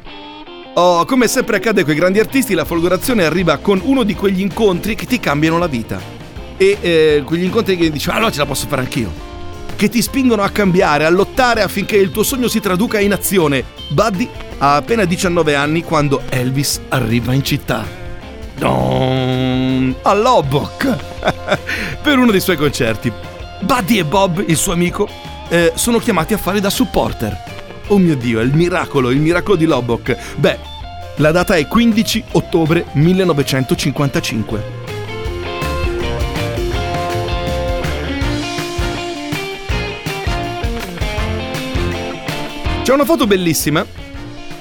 Oh, 0.75 1.03
come 1.03 1.27
sempre 1.27 1.57
accade 1.57 1.83
con 1.83 1.91
i 1.91 1.97
grandi 1.97 2.19
artisti, 2.19 2.53
la 2.53 2.63
folgorazione 2.63 3.25
arriva 3.25 3.57
con 3.57 3.81
uno 3.83 4.03
di 4.03 4.15
quegli 4.15 4.39
incontri 4.39 4.95
che 4.95 5.05
ti 5.05 5.19
cambiano 5.19 5.57
la 5.57 5.67
vita. 5.67 5.99
E 6.55 6.77
eh, 6.79 7.23
quegli 7.25 7.43
incontri 7.43 7.75
che 7.75 7.91
dici, 7.91 8.09
ah 8.09 8.19
no, 8.19 8.31
ce 8.31 8.37
la 8.37 8.45
posso 8.45 8.67
fare 8.67 8.83
anch'io 8.83 9.25
che 9.75 9.89
ti 9.89 10.01
spingono 10.01 10.41
a 10.41 10.49
cambiare, 10.49 11.05
a 11.05 11.09
lottare 11.09 11.61
affinché 11.61 11.97
il 11.97 12.09
tuo 12.09 12.23
sogno 12.23 12.47
si 12.47 12.59
traduca 12.59 12.99
in 12.99 13.13
azione. 13.13 13.63
Buddy 13.89 14.27
ha 14.57 14.75
appena 14.75 15.05
19 15.05 15.53
anni 15.53 15.83
quando 15.83 16.23
Elvis 16.29 16.81
arriva 16.89 17.31
in 17.33 17.43
città. 17.43 17.96
A 18.59 20.13
Lubbock 20.13 20.95
per 22.01 22.17
uno 22.17 22.31
dei 22.31 22.39
suoi 22.39 22.55
concerti. 22.55 23.11
Buddy 23.61 23.99
e 23.99 24.05
Bob, 24.05 24.43
il 24.45 24.55
suo 24.55 24.73
amico, 24.73 25.07
eh, 25.49 25.73
sono 25.75 25.99
chiamati 25.99 26.33
a 26.33 26.37
fare 26.37 26.59
da 26.59 26.69
supporter. 26.69 27.37
Oh 27.87 27.97
mio 27.97 28.15
Dio, 28.15 28.39
è 28.39 28.43
il 28.43 28.53
miracolo, 28.53 29.11
il 29.11 29.19
miracolo 29.19 29.55
di 29.55 29.65
Lubbock. 29.65 30.35
Beh, 30.35 30.57
la 31.17 31.31
data 31.31 31.55
è 31.55 31.67
15 31.67 32.23
ottobre 32.33 32.85
1955. 32.93 34.85
C'è 42.83 42.93
una 42.93 43.05
foto 43.05 43.27
bellissima, 43.27 43.85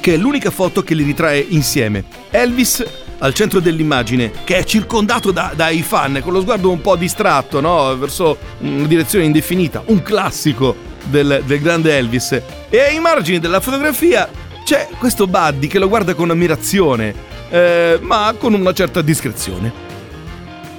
che 0.00 0.14
è 0.14 0.16
l'unica 0.16 0.50
foto 0.50 0.82
che 0.82 0.94
li 0.94 1.04
ritrae 1.04 1.38
insieme. 1.38 2.04
Elvis 2.30 3.05
al 3.18 3.32
centro 3.34 3.60
dell'immagine, 3.60 4.30
che 4.44 4.58
è 4.58 4.64
circondato 4.64 5.30
da, 5.30 5.52
dai 5.54 5.82
fan, 5.82 6.20
con 6.22 6.32
lo 6.32 6.40
sguardo 6.40 6.70
un 6.70 6.80
po' 6.80 6.96
distratto, 6.96 7.60
no? 7.60 7.96
Verso 7.96 8.36
una 8.58 8.86
direzione 8.86 9.24
indefinita, 9.24 9.82
un 9.86 10.02
classico 10.02 10.76
del, 11.04 11.42
del 11.46 11.60
grande 11.60 11.96
Elvis. 11.96 12.40
E 12.68 12.78
ai 12.78 12.98
margini 12.98 13.38
della 13.38 13.60
fotografia 13.60 14.28
c'è 14.64 14.88
questo 14.98 15.26
Buddy 15.26 15.66
che 15.66 15.78
lo 15.78 15.88
guarda 15.88 16.14
con 16.14 16.30
ammirazione, 16.30 17.14
eh, 17.48 17.98
ma 18.02 18.34
con 18.38 18.52
una 18.54 18.72
certa 18.72 19.00
discrezione. 19.00 19.84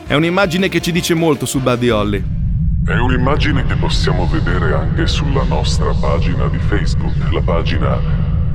È 0.05 0.13
un'immagine 0.13 0.69
che 0.69 0.79
ci 0.79 0.91
dice 0.91 1.13
molto 1.13 1.45
su 1.45 1.59
Buddy 1.59 1.89
Holly. 1.89 2.23
È 2.85 2.93
un'immagine 2.93 3.65
che 3.65 3.75
possiamo 3.75 4.27
vedere 4.27 4.73
anche 4.73 5.07
sulla 5.07 5.43
nostra 5.43 5.93
pagina 5.99 6.47
di 6.47 6.57
Facebook, 6.57 7.13
la 7.31 7.41
pagina 7.41 7.99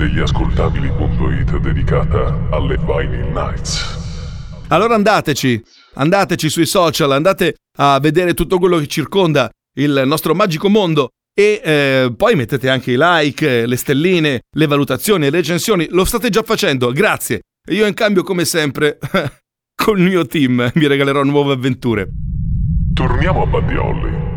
degli 0.03 0.19
ascoltabili.it 0.19 1.59
dedicata 1.59 2.49
alle 2.51 2.77
Vinyl 2.77 3.31
Nights. 3.33 4.65
Allora 4.69 4.97
andateci, 4.97 5.63
andateci 5.95 6.49
sui 6.49 6.67
social, 6.67 7.13
andate 7.13 7.55
a 7.79 8.01
vedere 8.01 8.35
tutto 8.35 8.59
quello 8.59 8.79
che 8.79 8.89
circonda 8.89 9.49
il 9.77 10.03
nostro 10.05 10.35
magico 10.35 10.69
mondo 10.69 11.11
e 11.33 11.61
eh, 11.63 12.13
poi 12.17 12.35
mettete 12.35 12.69
anche 12.69 12.91
i 12.91 12.97
like, 12.99 13.65
le 13.65 13.77
stelline, 13.77 14.41
le 14.51 14.67
valutazioni, 14.67 15.25
le 15.25 15.31
recensioni, 15.31 15.87
lo 15.91 16.05
state 16.05 16.31
già 16.31 16.43
facendo, 16.43 16.91
grazie. 16.91 17.43
Io 17.71 17.87
in 17.87 17.95
cambio 17.95 18.25
come 18.25 18.45
sempre 18.45 18.99
col 19.77 20.01
mio 20.01 20.27
team 20.27 20.69
vi 20.75 20.87
regalerò 20.89 21.23
nuove 21.23 21.53
avventure. 21.53 22.09
Torniamo 22.93 23.43
a 23.45 23.47
Buddy 23.47 23.77
Holly. 23.77 24.31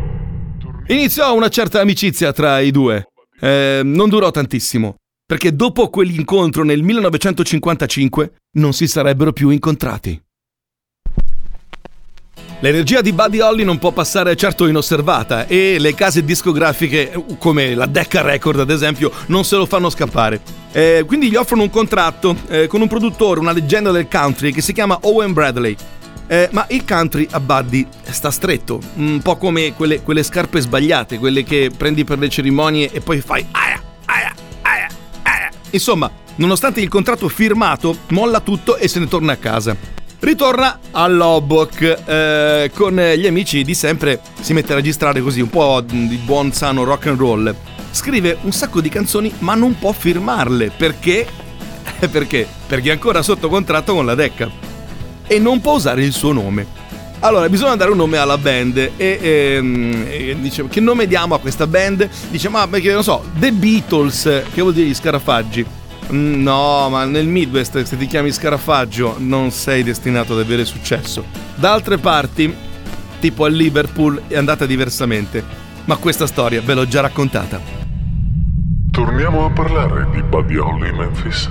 Iniziò 0.86 1.34
una 1.34 1.48
certa 1.48 1.80
amicizia 1.80 2.32
tra 2.32 2.60
i 2.60 2.70
due. 2.70 3.08
Eh, 3.40 3.80
non 3.82 4.08
durò 4.08 4.30
tantissimo, 4.30 4.94
perché 5.26 5.54
dopo 5.54 5.90
quell'incontro 5.90 6.62
nel 6.62 6.82
1955 6.82 8.32
non 8.58 8.72
si 8.72 8.86
sarebbero 8.86 9.32
più 9.32 9.50
incontrati. 9.50 10.20
L'energia 12.60 13.02
di 13.02 13.12
Buddy 13.12 13.40
Holly 13.40 13.64
non 13.64 13.76
può 13.76 13.92
passare 13.92 14.34
certo 14.34 14.66
inosservata 14.66 15.46
e 15.46 15.76
le 15.78 15.94
case 15.94 16.24
discografiche 16.24 17.12
come 17.38 17.74
la 17.74 17.84
Decca 17.84 18.22
Record 18.22 18.60
ad 18.60 18.70
esempio 18.70 19.12
non 19.26 19.44
se 19.44 19.56
lo 19.56 19.66
fanno 19.66 19.90
scappare. 19.90 20.40
Eh, 20.72 21.04
quindi 21.06 21.28
gli 21.28 21.34
offrono 21.34 21.64
un 21.64 21.70
contratto 21.70 22.34
eh, 22.48 22.66
con 22.66 22.80
un 22.80 22.88
produttore, 22.88 23.40
una 23.40 23.52
leggenda 23.52 23.90
del 23.90 24.08
country 24.08 24.52
che 24.52 24.62
si 24.62 24.72
chiama 24.72 24.98
Owen 25.02 25.34
Bradley. 25.34 25.76
Eh, 26.28 26.48
ma 26.52 26.64
il 26.70 26.84
country 26.84 27.28
a 27.32 27.40
Buddy 27.40 27.86
sta 28.02 28.30
stretto, 28.30 28.80
un 28.94 29.20
po' 29.22 29.36
come 29.36 29.74
quelle, 29.74 30.02
quelle, 30.02 30.22
scarpe 30.22 30.60
sbagliate, 30.60 31.18
quelle 31.18 31.44
che 31.44 31.70
prendi 31.76 32.04
per 32.04 32.18
le 32.18 32.28
cerimonie 32.28 32.90
e 32.90 33.00
poi 33.00 33.20
fai 33.20 33.46
aia, 33.52 33.80
aia. 34.06 34.45
Insomma, 35.70 36.10
nonostante 36.36 36.80
il 36.80 36.88
contratto 36.88 37.28
firmato, 37.28 37.96
molla 38.08 38.40
tutto 38.40 38.76
e 38.76 38.88
se 38.88 38.98
ne 38.98 39.08
torna 39.08 39.32
a 39.32 39.36
casa. 39.36 39.76
Ritorna 40.18 40.78
a 40.92 41.06
Lobok 41.06 42.02
eh, 42.06 42.70
con 42.74 42.96
gli 42.96 43.26
amici 43.26 43.62
di 43.62 43.74
sempre, 43.74 44.20
si 44.40 44.54
mette 44.54 44.72
a 44.72 44.76
registrare 44.76 45.20
così 45.20 45.40
un 45.40 45.50
po' 45.50 45.82
di 45.82 46.16
buon 46.24 46.52
sano 46.52 46.84
rock 46.84 47.06
and 47.06 47.18
roll. 47.18 47.54
Scrive 47.90 48.38
un 48.42 48.52
sacco 48.52 48.80
di 48.80 48.88
canzoni 48.88 49.32
ma 49.40 49.54
non 49.54 49.78
può 49.78 49.92
firmarle 49.92 50.70
perché? 50.70 51.26
perché? 52.10 52.46
Perché 52.66 52.88
è 52.88 52.92
ancora 52.92 53.22
sotto 53.22 53.48
contratto 53.48 53.94
con 53.94 54.06
la 54.06 54.14
Decca 54.14 54.50
e 55.26 55.38
non 55.38 55.60
può 55.60 55.74
usare 55.74 56.02
il 56.02 56.12
suo 56.12 56.32
nome. 56.32 56.75
Allora, 57.26 57.48
bisogna 57.48 57.74
dare 57.74 57.90
un 57.90 57.96
nome 57.96 58.18
alla 58.18 58.38
band 58.38 58.76
e, 58.76 58.92
e, 58.96 59.18
ehm, 59.56 60.06
e 60.08 60.36
dice 60.38 60.64
che 60.68 60.78
nome 60.78 61.08
diamo 61.08 61.34
a 61.34 61.40
questa 61.40 61.66
band? 61.66 62.08
Dice 62.30 62.48
ma 62.48 62.68
perché 62.68 62.92
non 62.92 63.02
so, 63.02 63.24
The 63.34 63.50
Beatles, 63.50 64.44
che 64.54 64.60
vuol 64.60 64.72
dire 64.72 64.86
gli 64.86 64.94
scarafaggi? 64.94 65.66
Mm, 66.12 66.40
no, 66.40 66.88
ma 66.88 67.04
nel 67.04 67.26
Midwest 67.26 67.82
se 67.82 67.96
ti 67.96 68.06
chiami 68.06 68.30
scarafaggio 68.30 69.16
non 69.18 69.50
sei 69.50 69.82
destinato 69.82 70.34
ad 70.34 70.38
avere 70.38 70.64
successo. 70.64 71.24
Da 71.56 71.72
altre 71.72 71.98
parti, 71.98 72.54
tipo 73.18 73.44
a 73.44 73.48
Liverpool, 73.48 74.22
è 74.28 74.36
andata 74.36 74.64
diversamente. 74.64 75.42
Ma 75.86 75.96
questa 75.96 76.28
storia 76.28 76.60
ve 76.60 76.74
l'ho 76.74 76.86
già 76.86 77.00
raccontata. 77.00 77.60
Torniamo 78.92 79.46
a 79.46 79.50
parlare 79.50 80.06
di 80.12 80.22
Buddy 80.22 80.58
Holly 80.58 80.92
Memphis. 80.92 81.50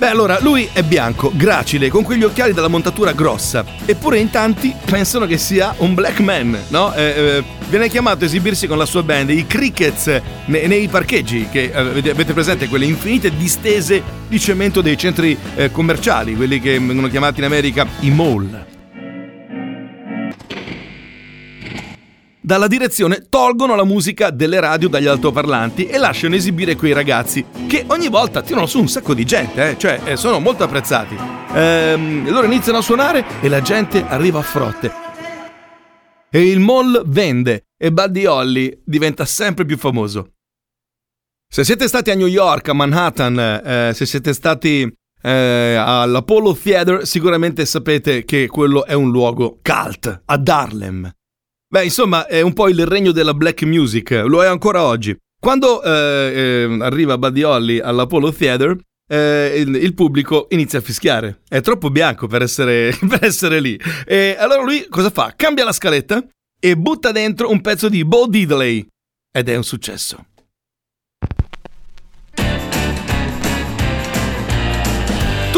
Beh, 0.00 0.08
allora, 0.08 0.38
lui 0.40 0.66
è 0.72 0.82
bianco, 0.82 1.30
gracile, 1.34 1.90
con 1.90 2.04
quegli 2.04 2.24
occhiali 2.24 2.54
dalla 2.54 2.68
montatura 2.68 3.12
grossa. 3.12 3.66
Eppure 3.84 4.18
in 4.18 4.30
tanti 4.30 4.74
pensano 4.86 5.26
che 5.26 5.36
sia 5.36 5.74
un 5.76 5.92
black 5.92 6.20
man, 6.20 6.58
no? 6.68 6.94
Eh, 6.94 7.02
eh, 7.02 7.44
viene 7.68 7.90
chiamato 7.90 8.24
a 8.24 8.26
esibirsi 8.26 8.66
con 8.66 8.78
la 8.78 8.86
sua 8.86 9.02
band, 9.02 9.28
i 9.28 9.46
Crickets, 9.46 10.22
nei, 10.46 10.66
nei 10.68 10.88
parcheggi, 10.88 11.48
che 11.52 11.64
eh, 11.64 11.78
avete 11.78 12.32
presente 12.32 12.66
quelle 12.66 12.86
infinite 12.86 13.36
distese 13.36 14.02
di 14.26 14.40
cemento 14.40 14.80
dei 14.80 14.96
centri 14.96 15.36
eh, 15.54 15.70
commerciali, 15.70 16.34
quelli 16.34 16.60
che 16.60 16.80
vengono 16.80 17.08
chiamati 17.08 17.40
in 17.40 17.44
America 17.44 17.86
i 18.00 18.10
mall. 18.10 18.69
Dalla 22.50 22.66
direzione 22.66 23.26
tolgono 23.28 23.76
la 23.76 23.84
musica 23.84 24.30
delle 24.30 24.58
radio 24.58 24.88
dagli 24.88 25.06
altoparlanti 25.06 25.86
e 25.86 25.98
lasciano 25.98 26.34
esibire 26.34 26.74
quei 26.74 26.92
ragazzi 26.92 27.44
che 27.68 27.84
ogni 27.86 28.08
volta 28.08 28.42
tirano 28.42 28.66
su 28.66 28.80
un 28.80 28.88
sacco 28.88 29.14
di 29.14 29.24
gente, 29.24 29.70
eh? 29.70 29.78
cioè 29.78 30.00
eh, 30.02 30.16
sono 30.16 30.40
molto 30.40 30.64
apprezzati. 30.64 31.16
Ehm, 31.54 32.28
loro 32.28 32.46
iniziano 32.46 32.78
a 32.78 32.82
suonare 32.82 33.24
e 33.40 33.48
la 33.48 33.62
gente 33.62 34.04
arriva 34.04 34.40
a 34.40 34.42
frotte. 34.42 34.92
E 36.28 36.48
il 36.48 36.58
mall 36.58 37.04
vende 37.06 37.66
e 37.78 37.92
Buddy 37.92 38.24
Holly 38.24 38.82
diventa 38.84 39.24
sempre 39.24 39.64
più 39.64 39.78
famoso. 39.78 40.32
Se 41.48 41.62
siete 41.62 41.86
stati 41.86 42.10
a 42.10 42.16
New 42.16 42.26
York, 42.26 42.68
a 42.68 42.72
Manhattan, 42.72 43.38
eh, 43.38 43.92
se 43.94 44.06
siete 44.06 44.32
stati 44.32 44.92
eh, 45.22 45.74
all'Apollo 45.78 46.52
Theater, 46.60 47.06
sicuramente 47.06 47.64
sapete 47.64 48.24
che 48.24 48.48
quello 48.48 48.84
è 48.86 48.94
un 48.94 49.12
luogo 49.12 49.60
cult, 49.62 50.22
ad 50.24 50.48
Harlem. 50.48 51.12
Beh, 51.72 51.84
insomma, 51.84 52.26
è 52.26 52.40
un 52.40 52.52
po' 52.52 52.68
il 52.68 52.84
regno 52.84 53.12
della 53.12 53.32
black 53.32 53.62
music, 53.62 54.10
lo 54.26 54.42
è 54.42 54.46
ancora 54.46 54.82
oggi. 54.82 55.16
Quando 55.38 55.80
eh, 55.80 56.66
eh, 56.68 56.78
arriva 56.80 57.16
Buddy 57.16 57.42
Holly 57.44 57.78
all'Apollo 57.78 58.32
Theater, 58.32 58.76
eh, 59.06 59.54
il, 59.56 59.76
il, 59.76 59.94
pubblico 59.94 60.48
inizia 60.50 60.80
a 60.80 60.82
fischiare. 60.82 61.42
È 61.48 61.60
troppo 61.60 61.90
bianco 61.90 62.26
per 62.26 62.42
essere, 62.42 62.92
per 63.08 63.22
essere 63.22 63.60
lì. 63.60 63.78
E 64.04 64.34
allora 64.36 64.62
lui 64.62 64.84
cosa 64.88 65.10
fa? 65.10 65.32
Cambia 65.36 65.64
la 65.64 65.70
scaletta 65.70 66.26
e 66.58 66.76
butta 66.76 67.12
dentro 67.12 67.48
un 67.48 67.60
pezzo 67.60 67.88
di 67.88 68.04
Bo 68.04 68.26
Diddley. 68.26 68.84
Ed 69.32 69.48
è 69.48 69.54
un 69.54 69.62
successo. 69.62 70.26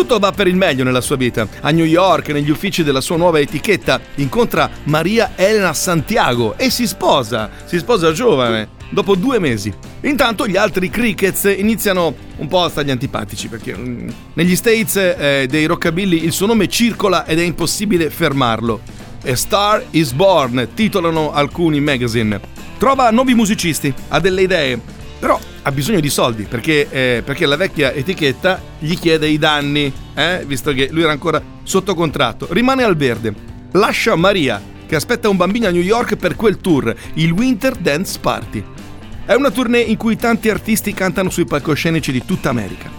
Tutto 0.03 0.19
va 0.19 0.33
per 0.33 0.49
il 0.49 0.57
meglio 0.57 0.83
nella 0.83 1.01
sua 1.01 1.15
vita. 1.15 1.47
A 1.61 1.71
New 1.71 1.85
York, 1.85 2.31
negli 2.31 2.51
uffici 2.51 2.83
della 2.83 3.01
sua 3.01 3.17
nuova 3.17 3.39
etichetta, 3.39 4.01
incontra 4.17 4.69
Maria 4.87 5.35
Elena 5.37 5.73
Santiago 5.75 6.59
e 6.59 6.71
si 6.71 6.89
sposa. 6.89 7.49
Si 7.67 7.79
sposa 7.79 8.11
giovane, 8.11 8.71
dopo 8.91 9.15
due 9.15 9.39
mesi. 9.39 9.73
Intanto 10.01 10.49
gli 10.49 10.57
altri 10.57 10.91
Crickets 10.91 11.45
iniziano 11.57 12.13
un 12.39 12.49
po' 12.49 12.65
a 12.65 12.69
stargli 12.69 12.91
antipatici 12.91 13.47
perché 13.47 13.77
mm, 13.77 14.09
negli 14.33 14.57
States 14.57 14.97
eh, 14.97 15.47
dei 15.49 15.67
rockabilly 15.67 16.25
il 16.25 16.33
suo 16.33 16.47
nome 16.47 16.67
circola 16.67 17.25
ed 17.25 17.39
è 17.39 17.43
impossibile 17.45 18.11
fermarlo. 18.11 18.81
A 19.25 19.37
Star 19.37 19.85
is 19.91 20.11
Born, 20.11 20.71
titolano 20.75 21.31
alcuni 21.33 21.81
magazine. 21.81 22.41
Trova 22.77 23.09
nuovi 23.13 23.35
musicisti, 23.35 23.95
ha 24.09 24.19
delle 24.19 24.43
idee, 24.43 24.81
però 25.21 25.39
ha 25.63 25.73
bisogno 25.73 26.01
di 26.01 26.11
soldi 26.11 26.45
perché, 26.45 26.89
eh, 26.91 27.23
perché 27.25 27.47
la 27.47 27.57
vecchia 27.57 27.93
etichetta 27.93 28.61
gli 28.79 28.99
chiede 28.99 29.29
i 29.29 29.39
danni, 29.39 29.93
eh, 30.15 30.45
visto 30.47 30.73
che 30.73 30.89
lui 30.91 31.03
era 31.03 31.13
ancora 31.13 31.43
sotto 31.63 31.95
contratto. 31.95 32.49
Rimane 32.51 32.83
al 32.83 32.97
verde. 32.97 33.35
Lascia 33.73 34.17
Maria, 34.17 34.61
che 34.87 34.97
aspetta 34.97 35.29
un 35.29 35.37
bambino 35.37 35.69
a 35.69 35.71
New 35.71 35.83
York 35.83 36.17
per 36.17 36.37
quel 36.37 36.59
tour, 36.59 36.95
il 37.15 37.31
Winter 37.31 37.75
Dance 37.77 38.19
Party. 38.21 38.63
È 39.25 39.35
una 39.35 39.51
tournée 39.51 39.83
in 39.83 39.97
cui 39.97 40.17
tanti 40.17 40.51
artisti 40.51 40.93
cantano 40.93 41.31
sui 41.31 41.45
palcoscenici 41.45 42.11
di 42.13 42.25
tutta 42.25 42.51
America. 42.51 42.91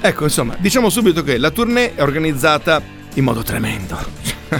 Ecco, 0.00 0.24
insomma, 0.24 0.56
diciamo 0.58 0.90
subito 0.90 1.22
che 1.22 1.38
la 1.38 1.50
tournée 1.50 1.94
è 1.94 2.02
organizzata 2.02 2.82
in 3.14 3.24
modo 3.24 3.42
tremendo. 3.42 3.96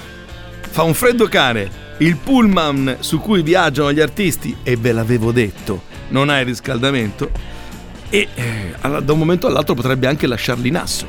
Fa 0.70 0.82
un 0.82 0.94
freddo 0.94 1.26
cane. 1.28 1.86
Il 1.98 2.16
pullman 2.16 2.98
su 3.00 3.18
cui 3.18 3.42
viaggiano 3.42 3.92
gli 3.92 4.00
artisti, 4.00 4.56
e 4.62 4.76
ve 4.76 4.92
l'avevo 4.92 5.32
detto, 5.32 5.82
non 6.08 6.28
ha 6.28 6.38
il 6.40 6.46
riscaldamento 6.46 7.30
e 8.10 8.28
eh, 8.34 9.02
da 9.02 9.12
un 9.12 9.18
momento 9.18 9.46
all'altro 9.46 9.74
potrebbe 9.74 10.06
anche 10.06 10.26
lasciarli 10.26 10.68
in 10.68 10.76
asso. 10.76 11.08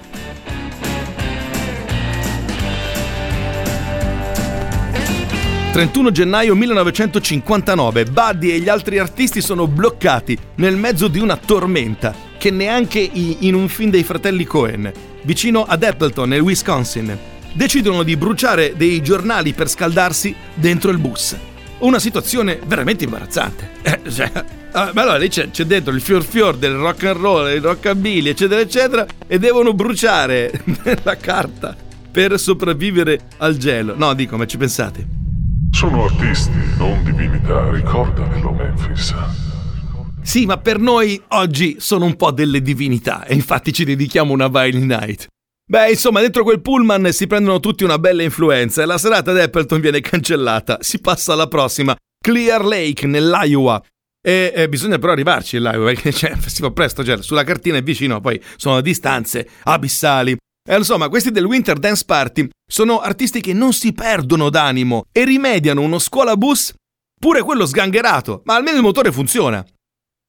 «31 5.72 6.12
gennaio 6.12 6.56
1959, 6.56 8.06
Buddy 8.06 8.52
e 8.52 8.60
gli 8.60 8.68
altri 8.68 8.98
artisti 8.98 9.40
sono 9.40 9.68
bloccati 9.68 10.38
nel 10.56 10.76
mezzo 10.76 11.08
di 11.08 11.20
una 11.20 11.38
tormenta 11.38 12.14
che 12.38 12.52
neanche 12.52 13.00
in 13.00 13.54
un 13.54 13.70
film 13.70 13.92
dei 13.92 14.04
fratelli 14.04 14.46
Cohen, 14.46 14.92
vicino 15.22 15.64
ad 15.64 15.84
Appleton, 15.84 16.30
nel 16.30 16.42
Wisconsin. 16.42 17.18
Decidono 17.54 18.04
di 18.04 18.18
bruciare 18.18 18.74
dei 18.76 19.02
giornali 19.02 19.54
per 19.54 19.70
scaldarsi 19.70 20.36
dentro 20.54 20.92
il 20.92 20.98
bus. 20.98 21.36
Una 21.80 22.00
situazione 22.00 22.60
veramente 22.66 23.06
imbarazzante. 23.06 23.70
Eh, 23.82 24.00
cioè, 24.10 24.32
Ah, 24.72 24.92
ma 24.94 25.02
allora 25.02 25.18
lì 25.18 25.30
c'è, 25.30 25.50
c'è, 25.50 25.66
dentro 25.66 25.94
il 25.94 26.02
fior 26.02 26.24
fior 26.24 26.56
del 26.56 26.76
rock 26.76 27.04
and 27.06 27.20
roll, 27.20 27.52
il 27.52 27.62
rockabilly, 27.62 28.30
eccetera, 28.30 28.62
eccetera, 28.62 29.06
e 29.26 29.40
devono 29.40 29.74
bruciare 29.74 30.52
la 31.04 31.18
carta 31.18 31.76
per 32.12 32.40
sopravvivere 32.40 33.20
al 33.38 33.58
gelo. 33.58 33.96
No, 33.96 34.14
dico, 34.14 34.38
ma 34.38 34.46
ci 34.46 34.58
pensate? 34.58 35.08
Sono 35.72 36.06
artisti, 36.06 36.52
non 36.78 37.04
divinità, 37.04 37.70
ricordamelo, 37.72 38.52
Memphis. 38.52 39.16
Sì, 40.22 40.46
ma 40.46 40.58
per 40.58 40.78
noi 40.78 41.20
oggi 41.30 41.78
sono 41.80 42.06
un 42.06 42.16
po' 42.16 42.32
delle 42.32 42.62
divinità 42.62 43.26
e 43.26 43.34
infatti 43.34 43.74
ci 43.74 43.84
dedichiamo 43.84 44.34
una 44.34 44.48
Violin 44.48 44.86
Night. 44.86 45.28
Beh, 45.66 45.90
insomma, 45.92 46.22
dentro 46.22 46.44
quel 46.44 46.62
pullman 46.62 47.12
si 47.12 47.26
prendono 47.26 47.60
tutti 47.60 47.84
una 47.84 47.98
bella 47.98 48.22
influenza 48.22 48.82
e 48.82 48.86
la 48.86 48.98
serata 48.98 49.34
di 49.34 49.40
Appleton 49.40 49.80
viene 49.80 50.02
cancellata. 50.02 50.78
Si 50.82 51.00
passa 51.00 51.34
alla 51.34 51.48
prossima, 51.48 51.96
Clear 52.20 52.64
Lake, 52.64 53.08
nell'Iowa, 53.08 53.82
e, 54.22 54.52
e, 54.54 54.70
bisogna 54.70 54.98
però 54.98 55.14
arrivarci 55.14 55.58
là, 55.60 55.72
perché 55.72 56.12
cioè, 56.12 56.36
si 56.46 56.62
fa 56.62 56.72
presto, 56.72 57.04
cioè, 57.04 57.22
sulla 57.22 57.44
cartina 57.44 57.78
è 57.78 57.84
vicino, 57.84 58.20
poi 58.20 58.42
sono 58.58 58.82
distanze 58.82 59.50
abissali. 59.64 60.36
E 60.70 60.76
insomma, 60.76 61.10
questi 61.10 61.32
del 61.32 61.46
Winter 61.46 61.80
Dance 61.80 62.04
Party 62.06 62.48
sono 62.70 63.00
artisti 63.00 63.42
che 63.42 63.54
non 63.54 63.74
si 63.74 63.94
perdono 63.94 64.50
d'animo 64.50 65.06
e 65.12 65.26
rimediano 65.26 65.82
uno 65.82 66.00
scuola 66.00 66.36
bus, 66.36 66.74
pure 67.20 67.42
quello 67.42 67.66
sgangherato, 67.66 68.42
ma 68.46 68.56
almeno 68.56 68.78
il 68.78 68.84
motore 68.84 69.12
funziona. 69.12 69.66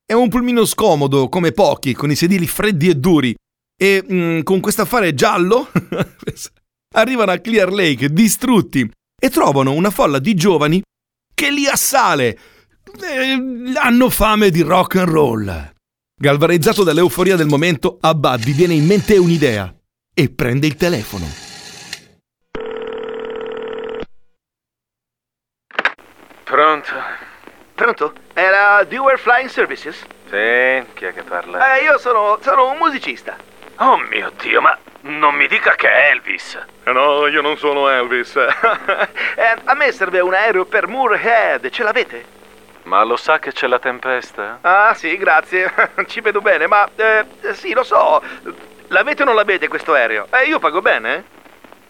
È 0.06 0.12
un 0.12 0.28
pulmino 0.28 0.64
scomodo, 0.64 1.28
come 1.28 1.52
pochi, 1.52 1.92
con 1.92 2.10
i 2.10 2.16
sedili 2.16 2.46
freddi 2.46 2.88
e 2.88 2.94
duri. 2.94 3.34
E 3.80 4.04
mm, 4.10 4.40
con 4.42 4.60
questo 4.60 4.82
affare 4.82 5.14
giallo 5.14 5.70
arrivano 6.94 7.32
a 7.32 7.38
Clear 7.38 7.72
Lake 7.72 8.10
distrutti 8.10 8.90
e 9.18 9.30
trovano 9.30 9.72
una 9.72 9.90
folla 9.90 10.18
di 10.18 10.34
giovani 10.34 10.82
che 11.34 11.50
li 11.50 11.66
assale 11.66 12.38
eh, 13.02 13.72
hanno 13.76 14.10
fame 14.10 14.50
di 14.50 14.62
rock 14.62 14.96
and 14.96 15.08
roll. 15.08 15.72
Galvareggiato 16.14 16.84
dall'euforia 16.84 17.36
del 17.36 17.46
momento, 17.46 17.96
a 18.00 18.14
Buddy 18.14 18.52
viene 18.52 18.74
in 18.74 18.84
mente 18.84 19.16
un'idea 19.16 19.72
e 20.12 20.30
prende 20.30 20.66
il 20.66 20.76
telefono. 20.76 21.24
Pronto? 26.44 26.92
Pronto? 27.74 28.12
Era 28.34 28.84
Dewar 28.84 29.18
Flying 29.18 29.48
Services? 29.48 30.04
Sì, 30.28 30.84
chi 30.94 31.04
è 31.04 31.14
che 31.14 31.22
parla? 31.22 31.78
Eh, 31.78 31.84
io 31.84 31.98
sono, 31.98 32.38
sono 32.42 32.70
un 32.70 32.76
musicista. 32.76 33.36
Oh 33.76 33.96
mio 33.96 34.30
Dio, 34.38 34.60
ma 34.60 34.76
non 35.02 35.34
mi 35.34 35.46
dica 35.46 35.74
che 35.74 35.88
è 35.88 36.10
Elvis. 36.10 36.58
No, 36.84 37.26
io 37.28 37.40
non 37.40 37.56
sono 37.56 37.88
Elvis. 37.88 38.36
eh, 38.36 39.56
a 39.64 39.74
me 39.74 39.90
serve 39.92 40.20
un 40.20 40.34
aereo 40.34 40.66
per 40.66 40.86
Moorhead, 40.86 41.70
ce 41.70 41.82
l'avete? 41.82 42.38
Ma 42.84 43.02
lo 43.02 43.16
sa 43.16 43.38
che 43.38 43.52
c'è 43.52 43.66
la 43.66 43.78
tempesta? 43.78 44.58
Ah, 44.62 44.94
sì, 44.94 45.16
grazie. 45.16 45.72
Ci 46.06 46.20
vedo 46.20 46.40
bene, 46.40 46.66
ma 46.66 46.88
eh, 46.96 47.24
sì, 47.52 47.72
lo 47.72 47.82
so. 47.82 48.22
L'avete 48.88 49.22
o 49.22 49.24
non 49.24 49.34
l'avete 49.34 49.68
questo 49.68 49.94
aereo? 49.94 50.26
Eh, 50.30 50.46
io 50.46 50.58
pago 50.58 50.80
bene? 50.80 51.38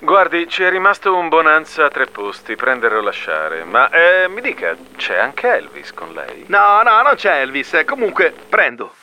Guardi, 0.02 0.48
ci 0.48 0.62
è 0.62 0.70
rimasto 0.70 1.14
un 1.14 1.28
Bonanza 1.28 1.84
a 1.84 1.90
tre 1.90 2.06
posti, 2.06 2.56
prendere 2.56 2.96
o 2.96 3.00
lasciare. 3.02 3.64
Ma 3.64 3.90
eh, 3.90 4.28
mi 4.28 4.40
dica, 4.40 4.74
c'è 4.96 5.18
anche 5.18 5.46
Elvis 5.56 5.92
con 5.92 6.14
lei? 6.14 6.44
No, 6.48 6.80
no, 6.82 7.02
non 7.02 7.14
c'è 7.16 7.40
Elvis. 7.40 7.82
Comunque, 7.84 8.32
prendo. 8.48 8.94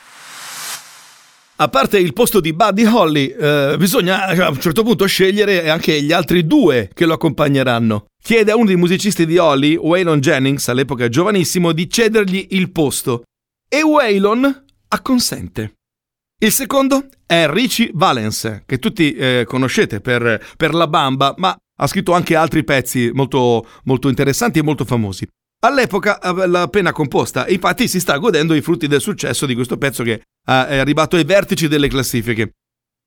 A 1.60 1.70
parte 1.70 1.98
il 1.98 2.14
posto 2.14 2.40
di 2.40 2.54
Buddy 2.54 2.86
Holly, 2.86 3.30
eh, 3.30 3.76
bisogna 3.80 4.26
a 4.26 4.50
un 4.50 4.60
certo 4.60 4.84
punto 4.84 5.08
scegliere 5.08 5.72
anche 5.72 6.00
gli 6.04 6.12
altri 6.12 6.46
due 6.46 6.92
che 6.94 7.08
lo 7.08 7.14
accompagneranno. 7.14 8.06
Chiede 8.24 8.52
a 8.52 8.56
uno 8.56 8.68
dei 8.68 8.76
musicisti 8.76 9.26
di 9.26 9.40
Holly, 9.40 9.76
Waylon 9.76 10.20
Jennings, 10.20 10.68
all'epoca 10.68 11.10
giovanissimo, 11.10 11.72
di 11.72 11.90
cedergli 11.90 12.46
il 12.52 12.70
posto. 12.72 13.24
E 13.68 13.82
Waylon 13.82 14.66
acconsente. 14.90 15.74
Il 16.40 16.52
secondo 16.52 17.08
è 17.26 17.48
Richie 17.50 17.90
Valens, 17.92 18.62
che 18.68 18.78
tutti 18.78 19.16
eh, 19.16 19.44
conoscete 19.48 20.00
per, 20.00 20.40
per, 20.56 20.76
La 20.76 20.88
Bamba, 20.88 21.34
ma 21.38 21.58
ha 21.80 21.88
scritto 21.88 22.14
anche 22.14 22.36
altri 22.36 22.64
pezzi 22.64 23.10
molto, 23.12 23.68
molto 23.86 24.10
interessanti 24.10 24.60
e 24.60 24.64
molto 24.64 24.86
famosi. 24.86 25.28
All'epoca 25.60 26.20
l'ha 26.46 26.62
appena 26.62 26.92
composta 26.92 27.46
e 27.46 27.54
infatti 27.54 27.88
si 27.88 28.00
sta 28.00 28.18
godendo 28.18 28.54
i 28.54 28.62
frutti 28.62 28.88
del 28.88 29.02
successo 29.02 29.46
di 29.46 29.56
questo 29.56 29.78
pezzo 29.78 30.04
che 30.04 30.22
è 30.44 30.78
arrivato 30.78 31.16
ai 31.16 31.24
vertici 31.24 31.68
delle 31.68 31.88
classifiche. 31.88 32.52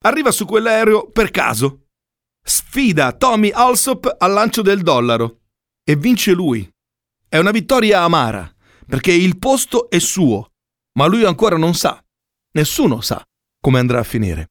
Arriva 0.05 0.31
su 0.31 0.45
quell'aereo 0.45 1.11
per 1.11 1.31
caso. 1.31 1.87
Sfida 2.43 3.13
Tommy 3.13 3.51
Alsop 3.51 4.17
al 4.19 4.33
lancio 4.33 4.63
del 4.63 4.83
dollaro 4.83 5.43
e 5.85 5.97
vince 5.97 6.33
lui. 6.33 6.69
È 7.29 7.39
una 7.39 7.53
vittoria 7.53 8.03
amara, 8.03 8.53
perché 8.87 9.13
il 9.13 9.39
posto 9.39 9.89
è 9.89 9.99
suo, 9.99 10.51
ma 10.99 11.07
lui 11.07 11.25
ancora 11.25 11.57
non 11.57 11.75
sa 11.75 12.03
Nessuno 12.53 13.01
sa 13.01 13.25
come 13.61 13.79
andrà 13.79 14.01
a 14.01 14.03
finire. 14.03 14.47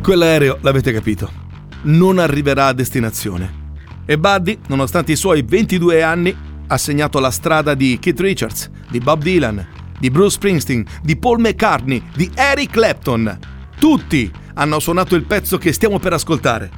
Quell'aereo, 0.00 0.58
l'avete 0.60 0.92
capito, 0.92 1.30
non 1.82 2.18
arriverà 2.18 2.66
a 2.66 2.72
destinazione. 2.72 3.57
E 4.10 4.16
Buddy, 4.16 4.58
nonostante 4.68 5.12
i 5.12 5.16
suoi 5.16 5.42
22 5.42 6.02
anni, 6.02 6.34
ha 6.66 6.78
segnato 6.78 7.18
la 7.18 7.30
strada 7.30 7.74
di 7.74 7.98
Keith 8.00 8.18
Richards, 8.20 8.70
di 8.88 9.00
Bob 9.00 9.20
Dylan, 9.20 9.66
di 10.00 10.08
Bruce 10.10 10.30
Springsteen, 10.30 10.82
di 11.02 11.14
Paul 11.18 11.40
McCartney, 11.40 12.02
di 12.16 12.30
Eric 12.34 12.70
Clapton. 12.70 13.38
Tutti 13.78 14.32
hanno 14.54 14.78
suonato 14.78 15.14
il 15.14 15.24
pezzo 15.24 15.58
che 15.58 15.74
stiamo 15.74 15.98
per 15.98 16.14
ascoltare. 16.14 16.70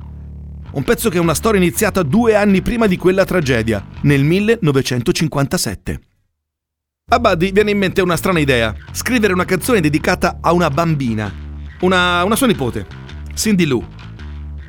Un 0.73 0.83
pezzo 0.83 1.09
che 1.09 1.19
è 1.19 1.21
una 1.21 1.35
storia 1.35 1.61
iniziata 1.61 2.03
due 2.03 2.35
anni 2.35 2.63
prima 2.63 2.89
di 2.89 2.97
quella 2.97 3.25
tragedia, 3.25 3.87
nel 4.01 4.25
1957. 4.25 6.01
A 7.13 7.21
Buddy 7.21 7.53
viene 7.53 7.71
in 7.71 7.79
mente 7.79 8.03
una 8.03 8.17
strana 8.17 8.41
idea, 8.41 8.75
scrivere 8.91 9.33
una 9.33 9.45
canzone 9.45 9.79
dedicata 9.79 10.39
a 10.41 10.51
una 10.53 10.69
bambina, 10.69 11.33
una, 11.83 12.25
una 12.25 12.35
sua 12.35 12.49
nipote, 12.49 12.85
Cindy 13.37 13.67
Lou. 13.67 13.87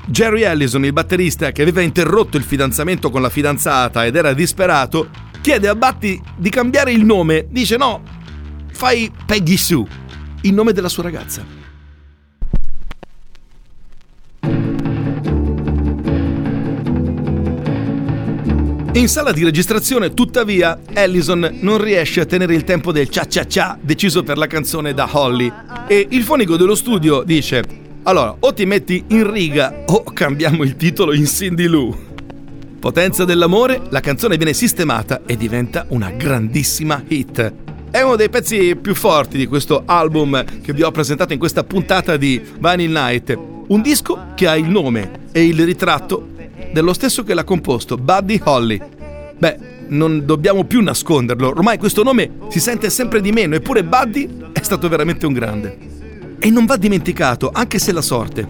Jerry 0.07 0.43
Allison, 0.43 0.83
il 0.83 0.93
batterista 0.93 1.51
che 1.51 1.61
aveva 1.61 1.81
interrotto 1.81 2.37
il 2.37 2.43
fidanzamento 2.43 3.09
con 3.09 3.21
la 3.21 3.29
fidanzata 3.29 4.05
ed 4.05 4.15
era 4.15 4.33
disperato, 4.33 5.09
chiede 5.41 5.67
a 5.67 5.75
Buddy 5.75 6.19
di 6.35 6.49
cambiare 6.49 6.91
il 6.91 7.05
nome. 7.05 7.47
Dice 7.49 7.77
no, 7.77 8.01
fai 8.71 9.11
Peggy 9.25 9.57
Sue, 9.57 9.85
il 10.41 10.53
nome 10.53 10.73
della 10.73 10.89
sua 10.89 11.03
ragazza. 11.03 11.59
In 18.93 19.07
sala 19.07 19.31
di 19.31 19.45
registrazione, 19.45 20.13
tuttavia, 20.13 20.81
Allison 20.93 21.59
non 21.61 21.81
riesce 21.81 22.19
a 22.19 22.25
tenere 22.25 22.53
il 22.53 22.65
tempo 22.65 22.91
del 22.91 23.07
cia 23.07 23.25
cia 23.25 23.47
cia 23.47 23.77
deciso 23.81 24.21
per 24.21 24.37
la 24.37 24.47
canzone 24.47 24.93
da 24.93 25.07
Holly 25.09 25.51
e 25.87 26.07
il 26.09 26.23
fonico 26.23 26.57
dello 26.57 26.75
studio 26.75 27.23
dice 27.23 27.80
allora 28.03 28.35
o 28.39 28.53
ti 28.53 28.65
metti 28.65 29.03
in 29.09 29.31
riga 29.31 29.83
o 29.85 30.03
cambiamo 30.03 30.63
il 30.63 30.75
titolo 30.75 31.13
in 31.13 31.25
Cindy 31.27 31.65
Lou. 31.65 31.95
Potenza 32.79 33.25
dell'amore, 33.25 33.81
la 33.89 33.99
canzone 33.99 34.37
viene 34.37 34.53
sistemata 34.53 35.21
e 35.25 35.37
diventa 35.37 35.85
una 35.89 36.09
grandissima 36.09 37.03
hit. 37.07 37.53
È 37.91 38.01
uno 38.01 38.15
dei 38.15 38.29
pezzi 38.29 38.75
più 38.75 38.95
forti 38.95 39.37
di 39.37 39.45
questo 39.45 39.83
album 39.85 40.43
che 40.61 40.73
vi 40.73 40.81
ho 40.81 40.89
presentato 40.89 41.33
in 41.33 41.39
questa 41.39 41.63
puntata 41.63 42.17
di 42.17 42.41
Vinyl 42.57 42.89
Night. 42.89 43.37
Un 43.67 43.81
disco 43.81 44.27
che 44.33 44.47
ha 44.47 44.57
il 44.57 44.67
nome 44.67 45.27
e 45.31 45.45
il 45.45 45.63
ritratto 45.63 46.29
dello 46.73 46.93
stesso 46.93 47.23
che 47.23 47.35
l'ha 47.35 47.43
composto, 47.43 47.97
Buddy 47.97 48.41
Holly. 48.43 48.81
Beh, 49.37 49.57
non 49.89 50.25
dobbiamo 50.25 50.63
più 50.63 50.81
nasconderlo, 50.81 51.49
ormai 51.49 51.77
questo 51.77 52.01
nome 52.01 52.31
si 52.49 52.59
sente 52.59 52.89
sempre 52.89 53.21
di 53.21 53.31
meno, 53.31 53.55
eppure 53.55 53.83
Buddy 53.83 54.27
è 54.53 54.63
stato 54.63 54.89
veramente 54.89 55.25
un 55.27 55.33
grande. 55.33 56.00
E 56.43 56.49
non 56.49 56.65
va 56.65 56.75
dimenticato, 56.75 57.51
anche 57.53 57.77
se 57.77 57.91
la 57.91 58.01
sorte 58.01 58.49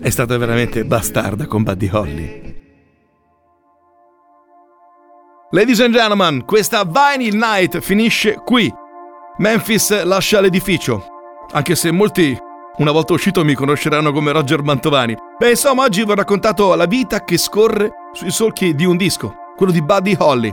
è 0.00 0.10
stata 0.10 0.36
veramente 0.36 0.84
bastarda 0.84 1.46
con 1.46 1.62
Buddy 1.62 1.88
Holly. 1.92 2.56
Ladies 5.52 5.78
and 5.78 5.94
gentlemen, 5.94 6.44
questa 6.44 6.82
Vinyl 6.82 7.36
Night 7.36 7.78
finisce 7.78 8.40
qui. 8.44 8.68
Memphis 9.36 10.02
lascia 10.02 10.40
l'edificio, 10.40 11.04
anche 11.52 11.76
se 11.76 11.92
molti 11.92 12.36
una 12.78 12.90
volta 12.90 13.12
uscito 13.12 13.44
mi 13.44 13.54
conosceranno 13.54 14.10
come 14.10 14.32
Roger 14.32 14.62
Mantovani. 14.64 15.16
Beh, 15.38 15.50
insomma, 15.50 15.84
oggi 15.84 16.04
vi 16.04 16.10
ho 16.10 16.16
raccontato 16.16 16.74
la 16.74 16.86
vita 16.86 17.22
che 17.22 17.38
scorre 17.38 17.92
sui 18.14 18.32
solchi 18.32 18.74
di 18.74 18.84
un 18.84 18.96
disco, 18.96 19.32
quello 19.54 19.70
di 19.70 19.80
Buddy 19.80 20.16
Holly. 20.18 20.52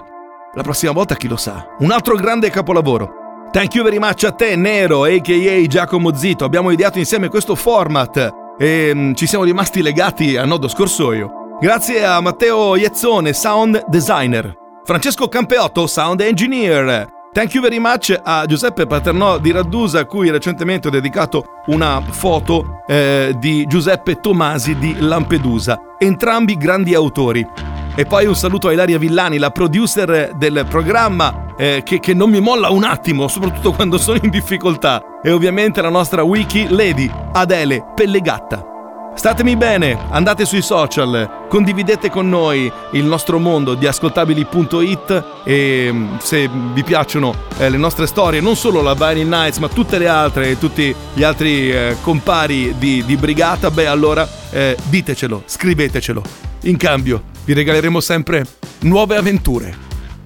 La 0.54 0.62
prossima 0.62 0.92
volta 0.92 1.16
chi 1.16 1.28
lo 1.28 1.36
sa, 1.36 1.66
un 1.80 1.90
altro 1.90 2.16
grande 2.16 2.52
capolavoro. 2.52 3.25
Thank 3.56 3.74
you 3.74 3.86
very 3.86 4.00
much 4.00 4.26
a 4.26 4.34
te, 4.34 4.58
Nero, 4.58 5.06
a.k.a. 5.06 5.66
Giacomo 5.66 6.14
Zito. 6.14 6.44
Abbiamo 6.44 6.72
ideato 6.72 7.00
insieme 7.00 7.30
questo 7.30 7.56
format 7.56 8.30
e 8.60 8.92
mm, 8.94 9.14
ci 9.14 9.28
siamo 9.28 9.46
rimasti 9.46 9.82
legati 9.82 10.36
a 10.36 10.44
nodo 10.44 10.68
scorsoio. 10.68 11.56
Grazie 11.62 12.04
a 12.04 12.20
Matteo 12.20 12.76
Iezzone, 12.76 13.32
sound 13.32 13.86
designer. 13.88 14.54
Francesco 14.84 15.30
Campeotto, 15.30 15.88
sound 15.88 16.20
engineer. 16.20 17.08
Thank 17.32 17.54
you 17.54 17.64
very 17.64 17.80
much 17.80 18.14
a 18.22 18.46
Giuseppe 18.46 18.88
Paternò 18.88 19.38
di 19.38 19.52
Raddusa, 19.52 20.00
a 20.00 20.06
cui 20.06 20.30
recentemente 20.30 20.90
ho 20.90 20.92
dedicato 20.92 21.46
una 21.68 22.02
foto 22.02 22.82
eh, 22.86 23.36
di 23.38 23.66
Giuseppe 23.68 24.20
Tomasi 24.20 24.76
di 24.76 24.98
Lampedusa, 25.00 25.80
entrambi 25.98 26.58
grandi 26.58 26.94
autori. 26.94 27.48
E 27.96 28.06
poi 28.06 28.26
un 28.26 28.36
saluto 28.36 28.68
a 28.68 28.74
Ilaria 28.74 28.98
Villani, 28.98 29.38
la 29.38 29.52
producer 29.52 30.34
del 30.36 30.66
programma, 30.68 31.45
eh, 31.58 31.82
che, 31.84 32.00
che 32.00 32.14
non 32.14 32.30
mi 32.30 32.40
molla 32.40 32.70
un 32.70 32.84
attimo, 32.84 33.28
soprattutto 33.28 33.72
quando 33.76 33.98
sono 33.98 34.20
in 34.22 34.30
difficoltà. 34.30 35.20
E 35.24 35.32
ovviamente 35.32 35.82
la 35.82 35.90
nostra 35.90 36.24
wiki 36.24 36.68
lady, 36.70 37.10
Adele 37.34 37.84
Pellegatta. 37.96 38.74
Statemi 39.16 39.56
bene, 39.56 39.98
andate 40.10 40.44
sui 40.44 40.62
social, 40.62 41.46
condividete 41.48 42.10
con 42.10 42.28
noi 42.28 42.70
il 42.92 43.06
nostro 43.06 43.40
mondo 43.40 43.74
di 43.74 43.88
ascoltabili.it 43.88 45.24
e 45.46 45.90
mm, 45.90 46.18
se 46.18 46.50
vi 46.74 46.84
piacciono 46.84 47.34
eh, 47.58 47.70
le 47.70 47.78
nostre 47.78 48.08
storie, 48.08 48.42
non 48.42 48.58
solo 48.58 48.82
la 48.82 48.94
Vinyl 48.94 49.26
Nights 49.26 49.60
ma 49.60 49.70
tutte 49.70 49.98
le 49.98 50.10
altre 50.10 50.50
e 50.50 50.60
tutti 50.60 50.94
gli 51.14 51.24
altri 51.24 51.72
eh, 51.72 51.96
compari 52.02 52.76
di, 52.78 53.06
di, 53.06 53.16
Brigata, 53.16 53.72
beh 53.72 53.88
allora 53.88 54.28
eh, 54.52 54.76
ditecelo, 54.84 55.44
scrivetecelo. 55.46 56.22
In 56.64 56.76
cambio 56.76 57.24
vi 57.46 57.54
regaleremo 57.54 58.02
sempre 58.02 58.46
nuove 58.82 59.16
avventure. 59.16 59.74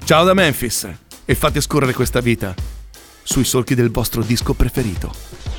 Ciao 0.03 0.23
da 0.23 0.33
Memphis 0.33 1.08
e 1.29 1.35
fate 1.35 1.61
scorrere 1.61 1.93
questa 1.93 2.21
vita 2.21 2.55
sui 3.21 3.43
solchi 3.43 3.75
del 3.75 3.91
vostro 3.91 4.23
disco 4.23 4.55
preferito. 4.55 5.58